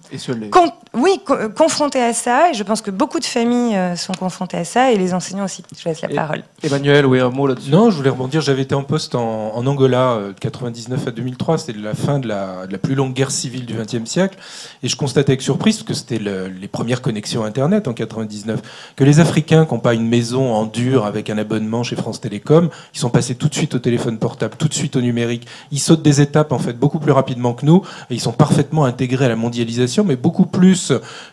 [0.97, 1.19] oui
[1.55, 2.51] confronté à ça.
[2.51, 5.63] Et je pense que beaucoup de familles sont confrontées à ça, et les enseignants aussi.
[5.77, 6.43] Je laisse la parole.
[6.63, 7.71] Emmanuel, oui, un mot là-dessus.
[7.71, 8.41] Non, je voulais rebondir.
[8.41, 11.57] J'avais été en poste en, Angola de 99 à 2003.
[11.57, 14.37] C'était la fin de la, de la, plus longue guerre civile du XXe siècle,
[14.83, 18.61] et je constatais avec surprise, parce que c'était les premières connexions Internet en 99,
[18.95, 22.21] que les Africains qui n'ont pas une maison en dur avec un abonnement chez France
[22.21, 25.47] Télécom, ils sont passés tout de suite au téléphone portable tout de suite au numérique.
[25.71, 28.85] Ils sautent des étapes en fait beaucoup plus rapidement que nous et ils sont parfaitement
[28.85, 30.86] intégrés à la mondialisation, mais beaucoup plus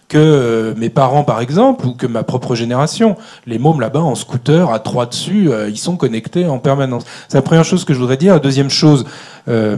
[0.08, 3.16] que euh, mes parents par exemple ou que ma propre génération.
[3.46, 7.04] Les mômes là-bas en scooter à trois dessus, euh, ils sont connectés en permanence.
[7.28, 8.34] C'est la première chose que je voudrais dire.
[8.34, 9.04] La deuxième chose.
[9.48, 9.76] Euh,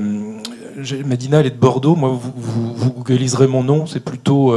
[1.06, 1.96] Medina, elle est de Bordeaux.
[1.96, 3.86] Moi, vous, vous, mon nom.
[3.86, 4.54] C'est plutôt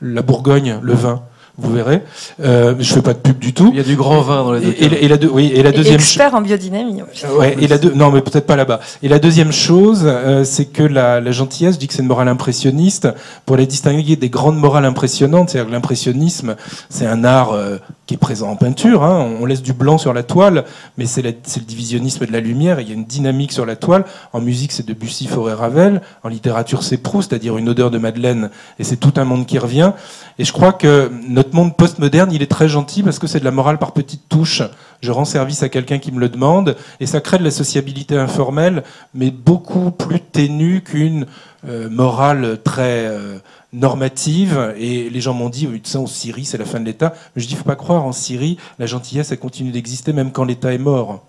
[0.00, 1.22] la Bourgogne, le vin.
[1.58, 2.02] Vous verrez.
[2.42, 3.70] Euh, je fais pas de pub du tout.
[3.72, 4.68] Il y a du grand vin dans les deux.
[4.78, 7.02] Et, et- et la, oui, et la Et deuxième expert en biodynamie.
[7.36, 8.80] Ouais, et la deux, non, mais peut-être pas là-bas.
[9.02, 12.08] Et la deuxième chose, euh, c'est que la, la gentillesse, je dis que c'est une
[12.08, 13.08] morale impressionniste,
[13.46, 15.50] pour les distinguer des grandes morales impressionnantes.
[15.50, 16.56] C'est-à-dire que l'impressionnisme,
[16.88, 19.04] c'est un art euh, qui est présent en peinture.
[19.04, 19.28] hein.
[19.40, 20.64] On laisse du blanc sur la toile,
[20.98, 21.32] mais c'est le
[21.66, 22.80] divisionnisme de la lumière.
[22.80, 24.04] Il y a une dynamique sur la toile.
[24.32, 26.00] En musique, c'est Debussy, Fauré, Ravel.
[26.24, 28.50] En littérature, c'est Proust, c'est-à-dire une odeur de Madeleine.
[28.78, 29.92] Et c'est tout un monde qui revient.
[30.38, 33.44] Et je crois que notre monde postmoderne, il est très gentil parce que c'est de
[33.44, 34.62] la morale par petites touches.
[35.00, 38.16] Je rends service à quelqu'un qui me le demande, et ça crée de la sociabilité
[38.16, 38.82] informelle,
[39.14, 41.26] mais beaucoup plus ténue qu'une
[41.66, 43.38] euh, morale très euh,
[43.72, 44.74] normative.
[44.76, 47.14] Et les gens m'ont dit, oui, ça, en Syrie, c'est la fin de l'État.
[47.34, 50.44] Mais je dis, faut pas croire, en Syrie, la gentillesse, elle continue d'exister même quand
[50.44, 51.24] l'État est mort.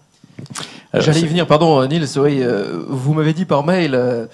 [0.93, 2.17] Alors, J'allais y venir, pardon, Nils.
[2.17, 4.25] Oui, euh, vous m'avez dit par mail, euh,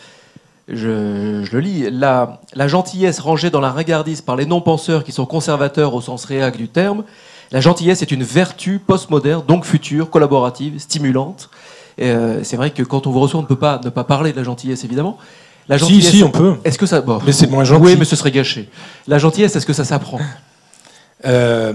[0.68, 5.12] je, je le lis, la, la gentillesse rangée dans la ringardise par les non-penseurs qui
[5.12, 7.04] sont conservateurs au sens réel du terme.
[7.52, 11.50] La gentillesse est une vertu postmoderne, donc future, collaborative, stimulante.
[12.02, 14.32] Euh, c'est vrai que quand on vous reçoit, on ne peut pas ne pas parler
[14.34, 15.18] de la gentillesse, évidemment.
[15.70, 16.56] La Si, gentillesse, si, on peut.
[16.64, 17.02] Est-ce que ça.
[17.02, 17.84] Bon, Mais c'est moins gentil.
[17.84, 18.70] Oui, mais ce serait gâché.
[19.08, 20.20] La gentillesse, est-ce que ça s'apprend?
[21.26, 21.74] Euh,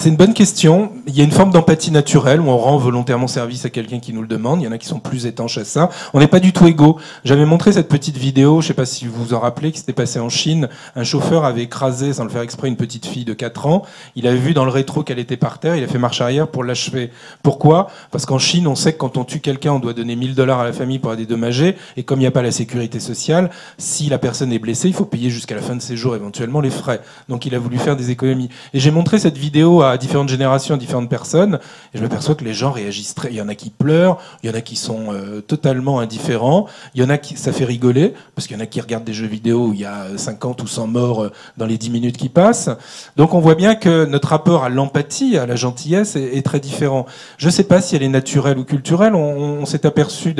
[0.00, 0.92] c'est une bonne question.
[1.08, 4.12] Il y a une forme d'empathie naturelle où on rend volontairement service à quelqu'un qui
[4.12, 4.60] nous le demande.
[4.60, 5.90] Il y en a qui sont plus étanches à ça.
[6.14, 6.98] On n'est pas du tout égaux.
[7.24, 9.80] J'avais montré cette petite vidéo, je ne sais pas si vous vous en rappelez, qui
[9.80, 10.68] s'était passée en Chine.
[10.94, 13.82] Un chauffeur avait écrasé, sans le faire exprès, une petite fille de 4 ans.
[14.14, 15.74] Il avait vu dans le rétro qu'elle était par terre.
[15.74, 17.10] Il a fait marche arrière pour l'achever.
[17.42, 17.88] Pourquoi?
[18.12, 20.60] Parce qu'en Chine, on sait que quand on tue quelqu'un, on doit donner 1000 dollars
[20.60, 21.74] à la famille pour la dédommager.
[21.96, 24.94] Et comme il n'y a pas la sécurité sociale, si la personne est blessée, il
[24.94, 27.00] faut payer jusqu'à la fin de ses jours éventuellement les frais.
[27.28, 28.48] Donc il a voulu faire des économies.
[28.74, 31.58] Et j'ai montré cette vidéo à différentes générations, à différentes personnes,
[31.94, 33.30] et je m'aperçois que les gens réagissent très.
[33.30, 36.66] Il y en a qui pleurent, il y en a qui sont euh, totalement indifférents,
[36.94, 39.04] il y en a qui ça fait rigoler, parce qu'il y en a qui regardent
[39.04, 41.90] des jeux vidéo où il y a 50 ou 100 morts euh, dans les 10
[41.90, 42.70] minutes qui passent.
[43.16, 47.06] Donc on voit bien que notre rapport à l'empathie, à la gentillesse, est, très différent.
[47.36, 49.14] Je ne sais pas si elle est naturelle ou culturelle.
[49.14, 50.34] On, s'est aperçu.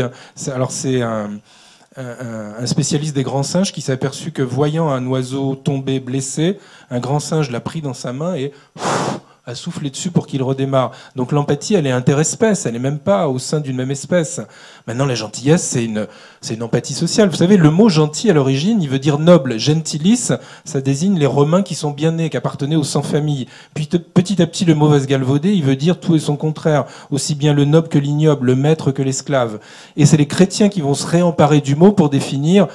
[0.53, 1.31] Alors c'est un,
[2.65, 6.59] spécialiste des grands singes qui s'est aperçu que voyant un oiseau tomber blessé,
[6.91, 8.53] un grand singe l'a pris dans sa main et
[9.49, 10.93] a soufflé dessus pour qu'il redémarre.
[11.17, 14.43] Donc l'empathie, elle est interespèce, elle n'est même pas au sein d'une même espèce.
[14.87, 16.07] Maintenant, la gentillesse, c'est une,
[16.43, 17.31] c'est une empathie sociale.
[17.31, 19.59] Vous savez, le mot gentil à l'origine, il veut dire noble.
[19.59, 20.33] Gentilis,
[20.67, 23.47] ça désigne les Romains qui sont bien nés, qui appartenaient aux sans-famille.
[23.73, 26.21] Puis te- petit à petit, le mot va se galvauder, il veut dire tout et
[26.21, 29.61] son contraire, aussi bien le noble que l'ignoble, le maître que l'esclave.
[29.97, 32.69] Et c'est les chrétiens qui vont se réemparer du mot pour définir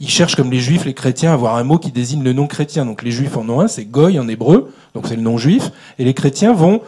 [0.00, 2.46] ils cherchent, comme les juifs, les chrétiens, à avoir un mot qui désigne le non
[2.46, 2.86] chrétien.
[2.86, 5.70] Donc les juifs en ont un, c'est goy en hébreu, donc c'est le non juif.
[5.98, 6.80] Et les chrétiens vont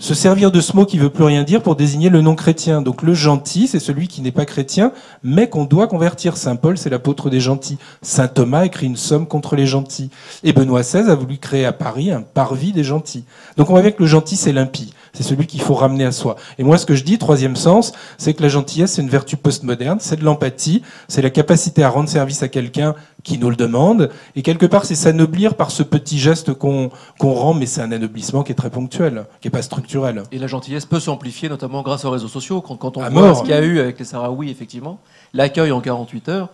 [0.00, 2.82] se servir de ce mot qui veut plus rien dire pour désigner le non chrétien.
[2.82, 4.92] Donc le gentil, c'est celui qui n'est pas chrétien,
[5.24, 6.36] mais qu'on doit convertir.
[6.36, 7.78] Saint Paul, c'est l'apôtre des gentils.
[8.00, 10.10] Saint Thomas écrit une somme contre les gentils.
[10.44, 13.24] Et Benoît XVI a voulu créer à Paris un parvis des gentils.
[13.56, 14.92] Donc on voit bien que le gentil, c'est l'impie.
[15.18, 16.36] C'est celui qu'il faut ramener à soi.
[16.58, 19.36] Et moi, ce que je dis, troisième sens, c'est que la gentillesse, c'est une vertu
[19.36, 23.56] postmoderne, c'est de l'empathie, c'est la capacité à rendre service à quelqu'un qui nous le
[23.56, 27.90] demande, et quelque part, c'est s'anoblir par ce petit geste qu'on rend, mais c'est un
[27.90, 30.22] anoblissement qui est très ponctuel, qui n'est pas structurel.
[30.30, 32.60] Et la gentillesse peut s'amplifier, notamment grâce aux réseaux sociaux.
[32.60, 33.36] Quand, quand on À voit mort.
[33.38, 35.00] ce qu'il y a eu avec les Sahraouis, effectivement,
[35.34, 36.48] l'accueil en 48 heures,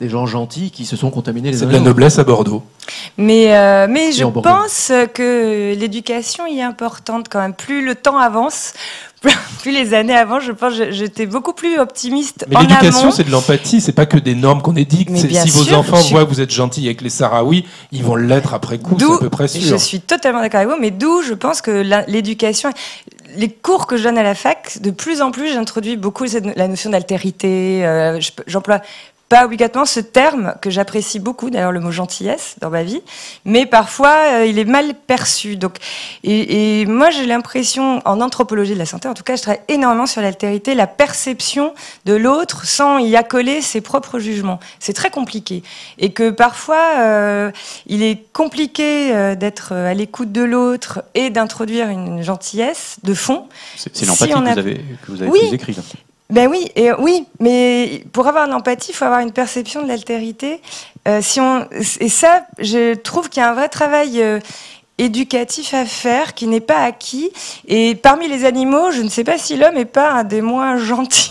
[0.00, 2.62] des gens gentils qui se sont contaminés les C'est de la noblesse à Bordeaux.
[3.18, 7.54] Mais, euh, mais je pense que l'éducation y est importante quand même.
[7.54, 8.74] Plus le temps avance,
[9.60, 13.10] plus les années avant, je pense que j'étais beaucoup plus optimiste Mais en l'éducation, amont.
[13.10, 15.16] c'est de l'empathie, c'est pas que des normes qu'on édicte.
[15.16, 18.04] Si vos sûr, enfants je suis- voient que vous êtes gentil avec les Sahraouis, ils
[18.04, 19.80] vont l'être après coup, c'est D'où- à peu près Je sûr.
[19.80, 22.70] suis totalement d'accord avec vous, mais d'où je pense que la- l'éducation,
[23.36, 26.24] les cours que je donne à la fac, de plus en plus, j'introduis beaucoup
[26.56, 27.86] la notion d'altérité.
[27.86, 28.80] euh, J'emploie
[29.28, 33.02] pas obligatoirement ce terme que j'apprécie beaucoup, d'ailleurs le mot gentillesse dans ma vie,
[33.44, 35.56] mais parfois euh, il est mal perçu.
[35.56, 35.78] Donc,
[36.22, 39.62] et, et moi j'ai l'impression, en anthropologie de la santé, en tout cas, je travaille
[39.68, 44.60] énormément sur l'altérité, la perception de l'autre sans y accoler ses propres jugements.
[44.78, 45.62] C'est très compliqué
[45.98, 47.50] et que parfois euh,
[47.86, 53.46] il est compliqué euh, d'être à l'écoute de l'autre et d'introduire une gentillesse de fond.
[53.76, 55.40] C'est Si l'empathie que, vous avez, que vous avez Oui.
[55.52, 55.78] écrite.
[56.28, 59.88] Ben oui, et oui, mais pour avoir une empathie, il faut avoir une perception de
[59.88, 60.60] l'altérité.
[61.06, 64.40] Euh, si on, et ça, je trouve qu'il y a un vrai travail euh,
[64.98, 67.30] éducatif à faire qui n'est pas acquis.
[67.68, 70.78] Et parmi les animaux, je ne sais pas si l'homme est pas un des moins
[70.78, 71.30] gentils.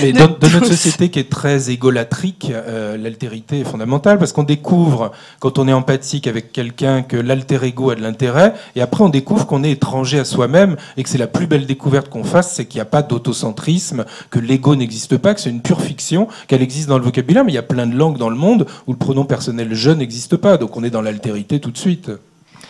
[0.00, 4.32] Mais de dans, dans notre société qui est très égolatrique, euh, l'altérité est fondamentale parce
[4.32, 8.80] qu'on découvre, quand on est empathique avec quelqu'un, que l'alter ego a de l'intérêt, et
[8.80, 12.08] après on découvre qu'on est étranger à soi-même et que c'est la plus belle découverte
[12.08, 15.62] qu'on fasse, c'est qu'il n'y a pas d'autocentrisme, que l'ego n'existe pas, que c'est une
[15.62, 18.30] pure fiction, qu'elle existe dans le vocabulaire, mais il y a plein de langues dans
[18.30, 21.70] le monde où le pronom personnel je n'existe pas, donc on est dans l'altérité tout
[21.70, 22.10] de suite.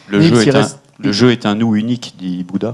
[0.09, 2.73] Le jeu, est un, reste- le jeu est un nous unique, dit Bouddha.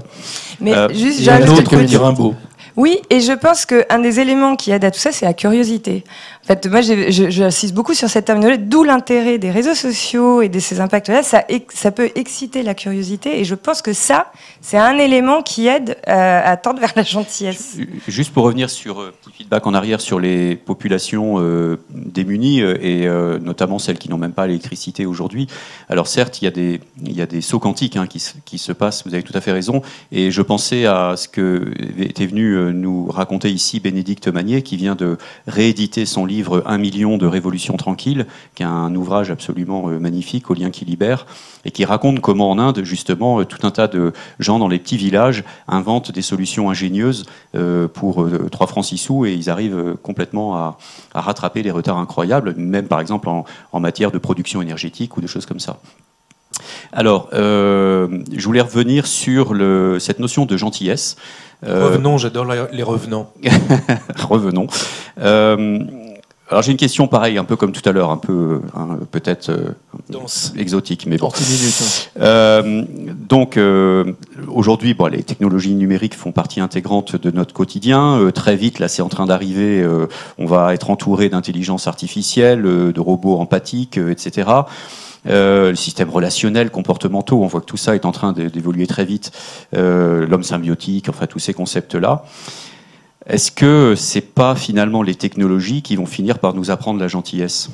[0.59, 2.35] Mais Euh, juste, Et un j'ajoute autre.
[2.77, 6.03] Oui, et je pense qu'un des éléments qui aide à tout ça, c'est la curiosité.
[6.43, 10.59] En fait, moi, j'insiste beaucoup sur cette terminologie, d'où l'intérêt des réseaux sociaux et de
[10.59, 11.21] ces impacts-là.
[11.23, 15.97] Ça, peut exciter la curiosité, et je pense que ça, c'est un élément qui aide
[16.07, 17.77] euh, à tendre vers la gentillesse.
[18.07, 22.77] Juste pour revenir sur euh, petit feedback en arrière sur les populations euh, démunies euh,
[22.81, 25.47] et euh, notamment celles qui n'ont même pas l'électricité aujourd'hui.
[25.89, 29.03] Alors certes, il y a des sauts quantiques hein, qui, qui se passent.
[29.05, 29.81] Vous avez tout à fait raison.
[30.11, 34.77] Et je pensais à ce que était venu euh, nous raconter ici Bénédicte Magnier, qui
[34.77, 36.30] vient de rééditer son livre
[36.65, 40.85] Un million de révolutions tranquilles, qui est un ouvrage absolument euh, magnifique au lien qui
[40.85, 41.25] libère
[41.65, 44.79] et qui raconte comment en Inde justement euh, tout un tas de gens dans les
[44.79, 49.49] petits villages inventent des solutions ingénieuses euh, pour euh, 3 francs 6 sous et ils
[49.49, 50.77] arrivent complètement à,
[51.13, 55.21] à rattraper des retards incroyables, même par exemple en, en matière de production énergétique ou
[55.21, 55.79] de choses comme ça.
[56.91, 61.15] Alors, euh, je voulais revenir sur le, cette notion de gentillesse.
[61.65, 63.31] Euh, Revenons, j'adore les revenants.
[64.17, 64.67] revenons.
[65.19, 65.79] Euh,
[66.51, 69.49] alors j'ai une question pareille, un peu comme tout à l'heure, un peu hein, peut-être
[69.49, 69.71] euh,
[70.57, 71.29] exotique, mais bon.
[71.29, 71.81] Pour 10 minutes.
[71.81, 72.21] hein.
[72.21, 72.83] Euh,
[73.29, 74.13] donc euh,
[74.49, 78.19] aujourd'hui, bon, les technologies numériques font partie intégrante de notre quotidien.
[78.19, 79.81] Euh, très vite, là, c'est en train d'arriver.
[79.81, 84.49] euh, on va être entouré d'intelligence artificielle, euh, de robots empathiques, euh, etc.
[85.27, 89.05] Euh, le système relationnel, comportementaux, on voit que tout ça est en train d'évoluer très
[89.05, 89.31] vite.
[89.75, 92.25] Euh, L'homme symbiotique, enfin tous ces concepts-là.
[93.31, 97.69] Est-ce que c'est pas finalement les technologies qui vont finir par nous apprendre la gentillesse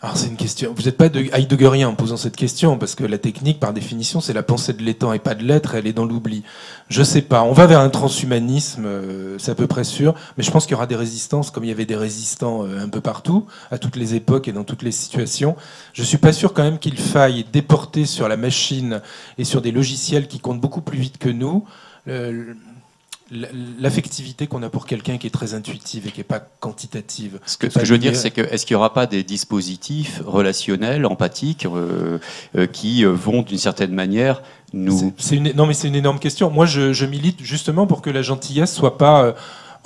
[0.00, 0.72] Alors c'est une question.
[0.74, 4.22] Vous n'êtes pas de Heideggerien en posant cette question, parce que la technique, par définition,
[4.22, 6.44] c'est la pensée de l'étang et pas de l'être, elle est dans l'oubli.
[6.88, 7.42] Je sais pas.
[7.42, 10.72] On va vers un transhumanisme, euh, c'est à peu près sûr, mais je pense qu'il
[10.72, 13.76] y aura des résistances, comme il y avait des résistants euh, un peu partout, à
[13.76, 15.56] toutes les époques et dans toutes les situations.
[15.92, 19.02] Je suis pas sûr quand même qu'il faille déporter sur la machine
[19.36, 21.66] et sur des logiciels qui comptent beaucoup plus vite que nous.
[22.08, 22.54] euh,
[23.80, 27.40] L'affectivité qu'on a pour quelqu'un qui est très intuitive et qui n'est pas quantitative.
[27.44, 30.22] Ce que, ce je veux dire, c'est que est-ce qu'il n'y aura pas des dispositifs
[30.24, 32.18] relationnels, empathiques, euh,
[32.54, 36.50] euh, qui euh, vont d'une certaine manière nous une, non, mais c'est une énorme question.
[36.50, 39.32] Moi, je, je milite justement pour que la gentillesse soit pas euh,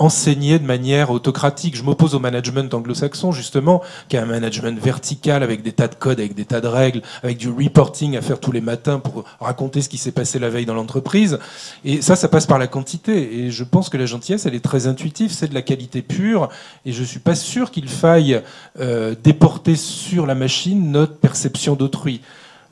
[0.00, 1.76] enseignée de manière autocratique.
[1.76, 5.94] Je m'oppose au management anglo-saxon, justement, qui est un management vertical avec des tas de
[5.94, 9.24] codes, avec des tas de règles, avec du reporting à faire tous les matins pour
[9.40, 11.38] raconter ce qui s'est passé la veille dans l'entreprise.
[11.84, 13.40] Et ça, ça passe par la quantité.
[13.40, 16.48] Et je pense que la gentillesse, elle est très intuitive, c'est de la qualité pure.
[16.86, 18.42] Et je suis pas sûr qu'il faille
[18.80, 22.22] euh, déporter sur la machine notre perception d'autrui.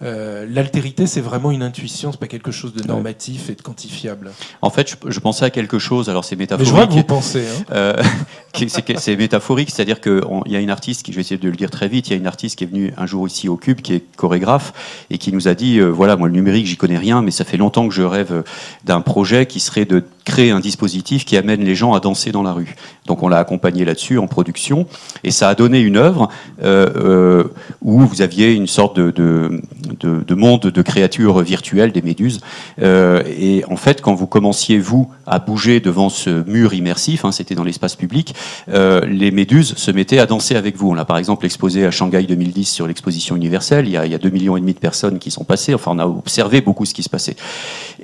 [0.03, 4.31] Euh, L'altérité, c'est vraiment une intuition, c'est pas quelque chose de normatif et de quantifiable.
[4.63, 6.09] En fait, je, je pensais à quelque chose.
[6.09, 6.97] Alors c'est Mais je vois que métaphorique.
[6.97, 7.41] vous pensez.
[7.47, 7.65] Hein.
[7.73, 8.03] Euh,
[8.69, 11.49] c'est que- c'est métaphorique, c'est-à-dire qu'il y a une artiste, qui, je vais essayer de
[11.49, 13.49] le dire très vite, il y a une artiste qui est venue un jour ici
[13.49, 14.73] au Cube, qui est chorégraphe,
[15.11, 17.45] et qui nous a dit, euh, voilà, moi le numérique, j'y connais rien, mais ça
[17.45, 18.45] fait longtemps que je rêve
[18.85, 22.43] d'un projet qui serait de créer un dispositif qui amène les gens à danser dans
[22.43, 22.75] la rue.
[23.07, 24.87] Donc on l'a accompagné là-dessus en production,
[25.25, 26.29] et ça a donné une œuvre
[26.63, 27.45] euh, euh,
[27.81, 29.63] où vous aviez une sorte de, de,
[30.01, 32.41] de- de monde de créatures virtuelles, des méduses,
[32.83, 37.33] euh, et en fait, quand vous commenciez, vous, à bouger devant ce mur immersif, hein,
[37.33, 38.35] c'était dans l'espace public,
[38.69, 40.91] les méduses se mettaient à danser avec vous.
[40.91, 43.87] On l'a par exemple exposé à Shanghai 2010 sur l'exposition universelle.
[43.87, 45.75] Il y, a, il y a 2 millions et demi de personnes qui sont passées.
[45.75, 47.37] Enfin, on a observé beaucoup ce qui se passait.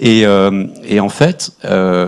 [0.00, 1.52] Et, en fait,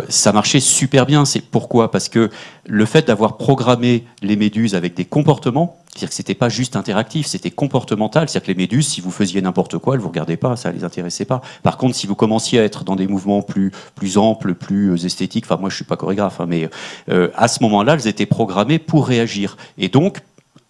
[0.09, 1.25] ça marchait super bien.
[1.25, 1.91] C'est pourquoi?
[1.91, 2.31] Parce que
[2.67, 7.27] le fait d'avoir programmé les méduses avec des comportements, c'est-à-dire que c'était pas juste interactif,
[7.27, 8.29] c'était comportemental.
[8.29, 10.85] C'est-à-dire que les méduses, si vous faisiez n'importe quoi, elles vous regardaient pas, ça les
[10.85, 11.41] intéressait pas.
[11.63, 15.07] Par contre, si vous commenciez à être dans des mouvements plus plus amples, plus euh,
[15.07, 16.69] esthétiques, enfin moi je suis pas chorégraphe, hein, mais
[17.09, 19.57] euh, à ce moment-là, elles étaient programmées pour réagir.
[19.79, 20.21] Et donc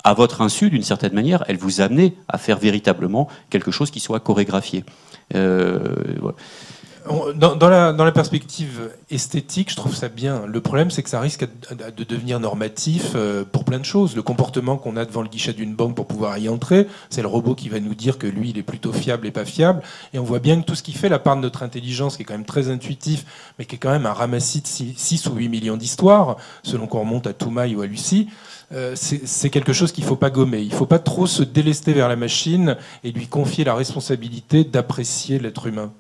[0.05, 3.99] à votre insu, d'une certaine manière, elles vous amenaient à faire véritablement quelque chose qui
[3.99, 4.85] soit chorégraphié.
[5.35, 5.81] Euh.
[7.35, 10.45] Dans, la, perspective esthétique, je trouve ça bien.
[10.47, 14.17] Le problème, c'est que ça risque de, de devenir normatif euh, pour plein de choses.
[14.17, 17.29] Le comportement qu'on a devant le guichet d'une banque pour pouvoir y entrer, c'est le
[17.29, 19.83] robot qui va nous dire que lui, il est plutôt fiable et pas fiable.
[20.15, 22.23] Et on voit bien que tout ce qui fait la part de notre intelligence, qui
[22.23, 23.25] est quand même très intuitif,
[23.59, 27.01] mais qui est quand même un ramassis de 6 ou 8 millions d'histoires, selon qu'on
[27.01, 28.29] remonte à Toumaï ou à Lucie,
[28.73, 30.61] euh, c'est quelque chose qu'il ne faut pas gommer.
[30.61, 34.65] Il ne faut pas trop se délester vers la machine et lui confier la responsabilité
[34.65, 35.93] d'apprécier l'être humain.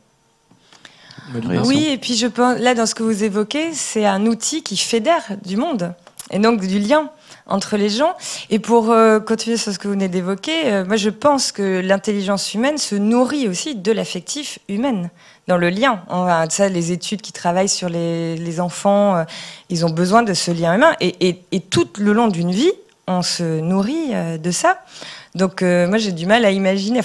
[1.64, 4.76] Oui, et puis je pense, là, dans ce que vous évoquez, c'est un outil qui
[4.76, 5.94] fédère du monde,
[6.30, 7.10] et donc du lien
[7.46, 8.14] entre les gens.
[8.50, 11.80] Et pour euh, continuer sur ce que vous venez d'évoquer, euh, moi je pense que
[11.80, 15.10] l'intelligence humaine se nourrit aussi de l'affectif humain,
[15.46, 16.02] dans le lien.
[16.50, 19.24] Ça, les études qui travaillent sur les, enfants, euh,
[19.70, 20.94] ils ont besoin de ce lien humain.
[21.00, 21.40] Et,
[21.70, 22.72] tout le long d'une vie,
[23.06, 24.80] on se nourrit de ça.
[25.36, 27.00] Donc moi j'ai du mal à imaginer.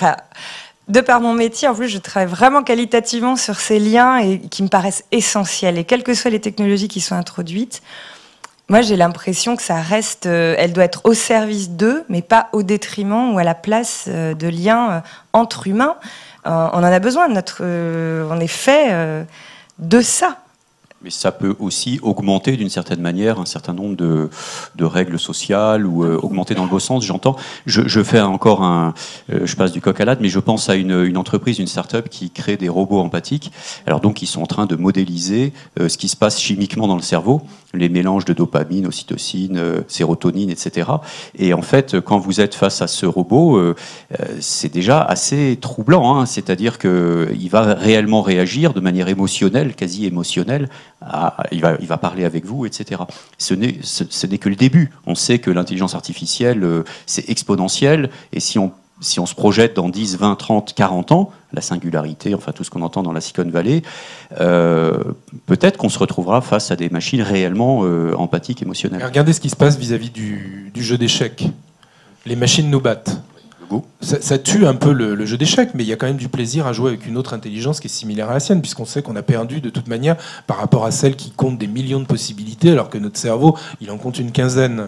[0.92, 4.68] De par mon métier, en plus, je travaille vraiment qualitativement sur ces liens qui me
[4.68, 5.78] paraissent essentiels.
[5.78, 7.82] Et quelles que soient les technologies qui sont introduites,
[8.68, 12.48] moi, j'ai l'impression que ça reste, euh, elle doit être au service d'eux, mais pas
[12.54, 15.00] au détriment ou à la place euh, de liens euh,
[15.34, 15.98] entre humains.
[16.46, 17.28] on en a besoin.
[17.28, 19.26] Notre, on est fait
[19.80, 20.38] de ça.
[21.04, 24.30] Mais ça peut aussi augmenter d'une certaine manière un certain nombre de,
[24.82, 27.36] règles sociales ou euh, augmenter dans le beau sens, j'entends.
[27.66, 28.94] Je, fais encore un.
[29.32, 31.68] Euh, je passe du coq à l'âne, mais je pense à une, une entreprise, une
[31.68, 33.52] start-up qui crée des robots empathiques.
[33.88, 36.96] Alors donc, ils sont en train de modéliser euh, ce qui se passe chimiquement dans
[36.96, 37.42] le cerveau,
[37.74, 40.90] les mélanges de dopamine, ocytocine, sérotonine, etc.
[41.36, 43.74] Et en fait, quand vous êtes face à ce robot,
[44.40, 46.18] c'est déjà assez troublant.
[46.18, 46.26] Hein.
[46.26, 50.68] C'est-à-dire qu'il va réellement réagir de manière émotionnelle, quasi émotionnelle
[51.52, 53.02] il, va, il va parler avec vous, etc.
[53.38, 54.92] Ce n'est, que le début.
[55.06, 59.76] On sait que l'intelligence artificielle, euh, c'est exponentiel, et si on, si on se projette
[59.76, 63.22] dans 10, 20, 30, 40 ans, la singularité, enfin tout ce qu'on entend dans la
[63.22, 63.82] Silicon Valley,
[64.40, 64.98] euh,
[65.48, 69.04] peut-être qu'on se retrouvera face à des machines réellement euh, empathiques, émotionnelles.
[69.04, 71.46] regardez ce qui se passe vis-à-vis du jeu d'échecs.
[72.26, 73.22] Les machines nous battent.
[74.02, 76.68] Ça, tue un peu le, jeu d'échecs, mais il y a quand même du plaisir
[76.68, 79.16] à jouer avec une autre intelligence qui est similaire à la sienne, puisqu'on sait qu'on
[79.16, 80.18] a perdu de toute manière
[80.48, 83.92] par rapport à celle qui compte des millions de possibilités, alors que notre cerveau, il
[83.92, 84.88] en compte une quinzaine.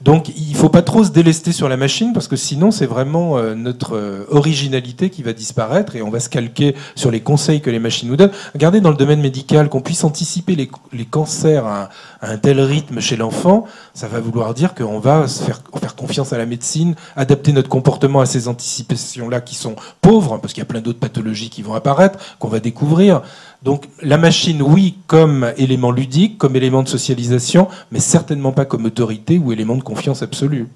[0.00, 2.86] Donc il ne faut pas trop se délester sur la machine parce que sinon c'est
[2.86, 7.20] vraiment euh, notre euh, originalité qui va disparaître et on va se calquer sur les
[7.20, 8.32] conseils que les machines nous donnent.
[8.54, 11.90] Regardez dans le domaine médical qu'on puisse anticiper les, cancers à,
[12.22, 16.38] un tel rythme chez l'enfant, ça va vouloir dire qu'on va faire, faire confiance à
[16.38, 20.66] la médecine, adapter notre comportement à ces anticipations-là qui sont pauvres parce qu'il y a
[20.66, 23.20] plein d'autres pathologies qui vont apparaître, qu'on va découvrir.
[23.62, 28.86] Donc la machine, oui, comme élément ludique, comme élément de socialisation, mais certainement pas comme
[28.86, 30.66] autorité ou élément de confiance absolue.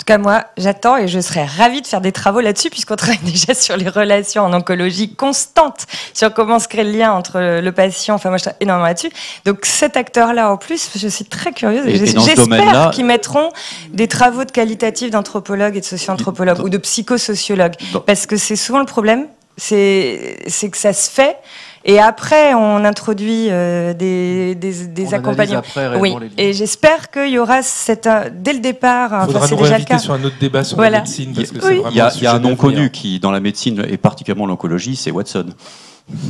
[0.00, 3.18] tout cas, moi, j'attends et je serais ravie de faire des travaux là-dessus, puisqu'on travaille
[3.22, 7.70] déjà sur les relations en oncologie constantes, sur comment se crée le lien entre le
[7.72, 8.14] patient.
[8.14, 9.10] Enfin, moi, je travaille énormément là-dessus.
[9.44, 11.86] Donc, cet acteur-là, en plus, je suis très curieuse.
[11.86, 13.50] Et, j'espère qu'ils mettront
[13.92, 17.74] des travaux de qualitatifs d'anthropologues et de socio-anthropologues ou de psychosociologues.
[18.06, 19.26] Parce que c'est souvent le problème,
[19.60, 21.36] c'est que ça se fait
[21.84, 25.62] et après, on introduit euh, des, des, des accompagnements.
[25.98, 26.14] oui.
[26.36, 29.24] Et j'espère qu'il y aura cette, euh, dès le départ.
[29.26, 31.32] Il faudra nous réinviter sur un autre débat sur la médecine.
[31.34, 33.82] Parce que Il y a, il y a un nom connu qui, dans la médecine
[33.88, 35.46] et particulièrement l'oncologie, c'est Watson.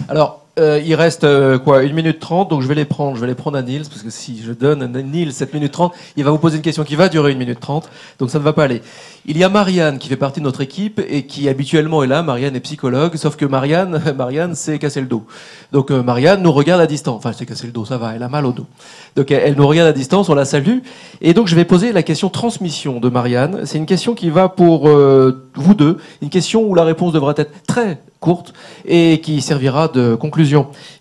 [0.08, 3.14] Alors, euh, il reste euh, quoi Une minute trente, donc je vais les prendre.
[3.14, 5.72] Je vais les prendre à Niels, parce que si je donne à Niels 7 minutes
[5.72, 7.88] 30, il va vous poser une question qui va durer une minute trente,
[8.18, 8.82] donc ça ne va pas aller.
[9.26, 12.22] Il y a Marianne qui fait partie de notre équipe et qui habituellement est là.
[12.22, 15.24] Marianne est psychologue, sauf que Marianne, Marianne s'est cassé le dos.
[15.72, 17.18] Donc euh, Marianne nous regarde à distance.
[17.18, 18.66] Enfin, elle s'est cassé le dos, ça va, elle a mal au dos.
[19.14, 20.78] Donc elle, nous regarde à distance, on la salue.
[21.20, 23.60] Et donc je vais poser la question transmission de Marianne.
[23.66, 27.52] C'est une question qui va pour vous deux, une question où la réponse devra être
[27.66, 28.52] très courte
[28.84, 30.39] et qui servira de conclusion.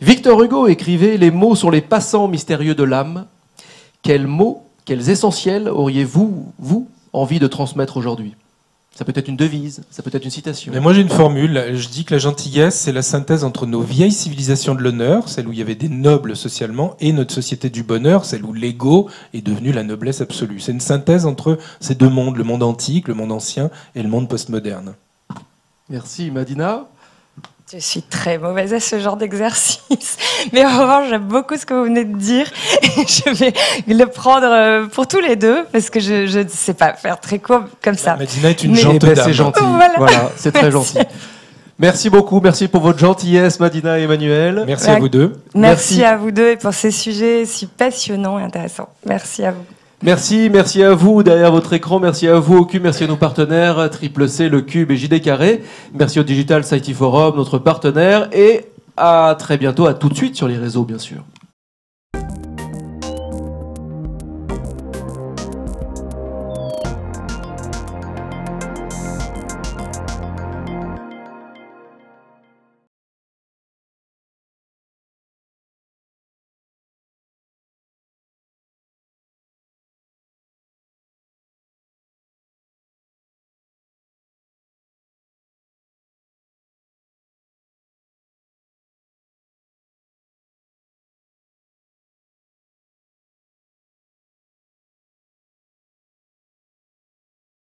[0.01, 3.25] Victor Hugo écrivait Les mots sont les passants mystérieux de l'âme.
[4.01, 8.35] Quels mots, quels essentiels auriez-vous, vous, envie de transmettre aujourd'hui?
[8.95, 10.73] Ça peut être une devise, ça peut être une citation.
[10.73, 13.81] Mais moi j'ai une formule, je dis que la gentillesse c'est la synthèse entre nos
[13.81, 17.69] vieilles civilisations de l'honneur, celle où il y avait des nobles socialement, et notre société
[17.69, 20.59] du bonheur, celle où l'ego est devenu la noblesse absolue.
[20.59, 24.09] C'est une synthèse entre ces deux mondes, le monde antique, le monde ancien et le
[24.09, 24.95] monde postmoderne.
[25.89, 26.85] Merci Madina.
[27.71, 30.17] Je suis très mauvaise à ce genre d'exercice.
[30.53, 32.47] Mais en revanche, j'aime beaucoup ce que vous venez de dire.
[32.97, 33.53] Et je vais
[33.87, 37.37] le prendre euh, pour tous les deux, parce que je ne sais pas faire très
[37.37, 38.15] court comme ça.
[38.15, 39.61] Medina est une gentille C'est gentil.
[39.97, 40.97] Voilà, c'est très gentil.
[41.77, 44.63] Merci beaucoup, merci pour votre gentillesse, Madina et Emmanuel.
[44.65, 45.33] Merci à vous deux.
[45.53, 48.89] merci à vous deux et pour ces sujets si passionnants et intéressants.
[49.05, 49.63] Merci à vous.
[50.01, 53.17] Merci, merci à vous derrière votre écran, merci à vous au Cube, merci à nos
[53.17, 55.61] partenaires Triple C, Le Cube et JD Carré.
[55.93, 60.37] Merci au Digital Society Forum, notre partenaire, et à très bientôt, à tout de suite
[60.37, 61.25] sur les réseaux bien sûr.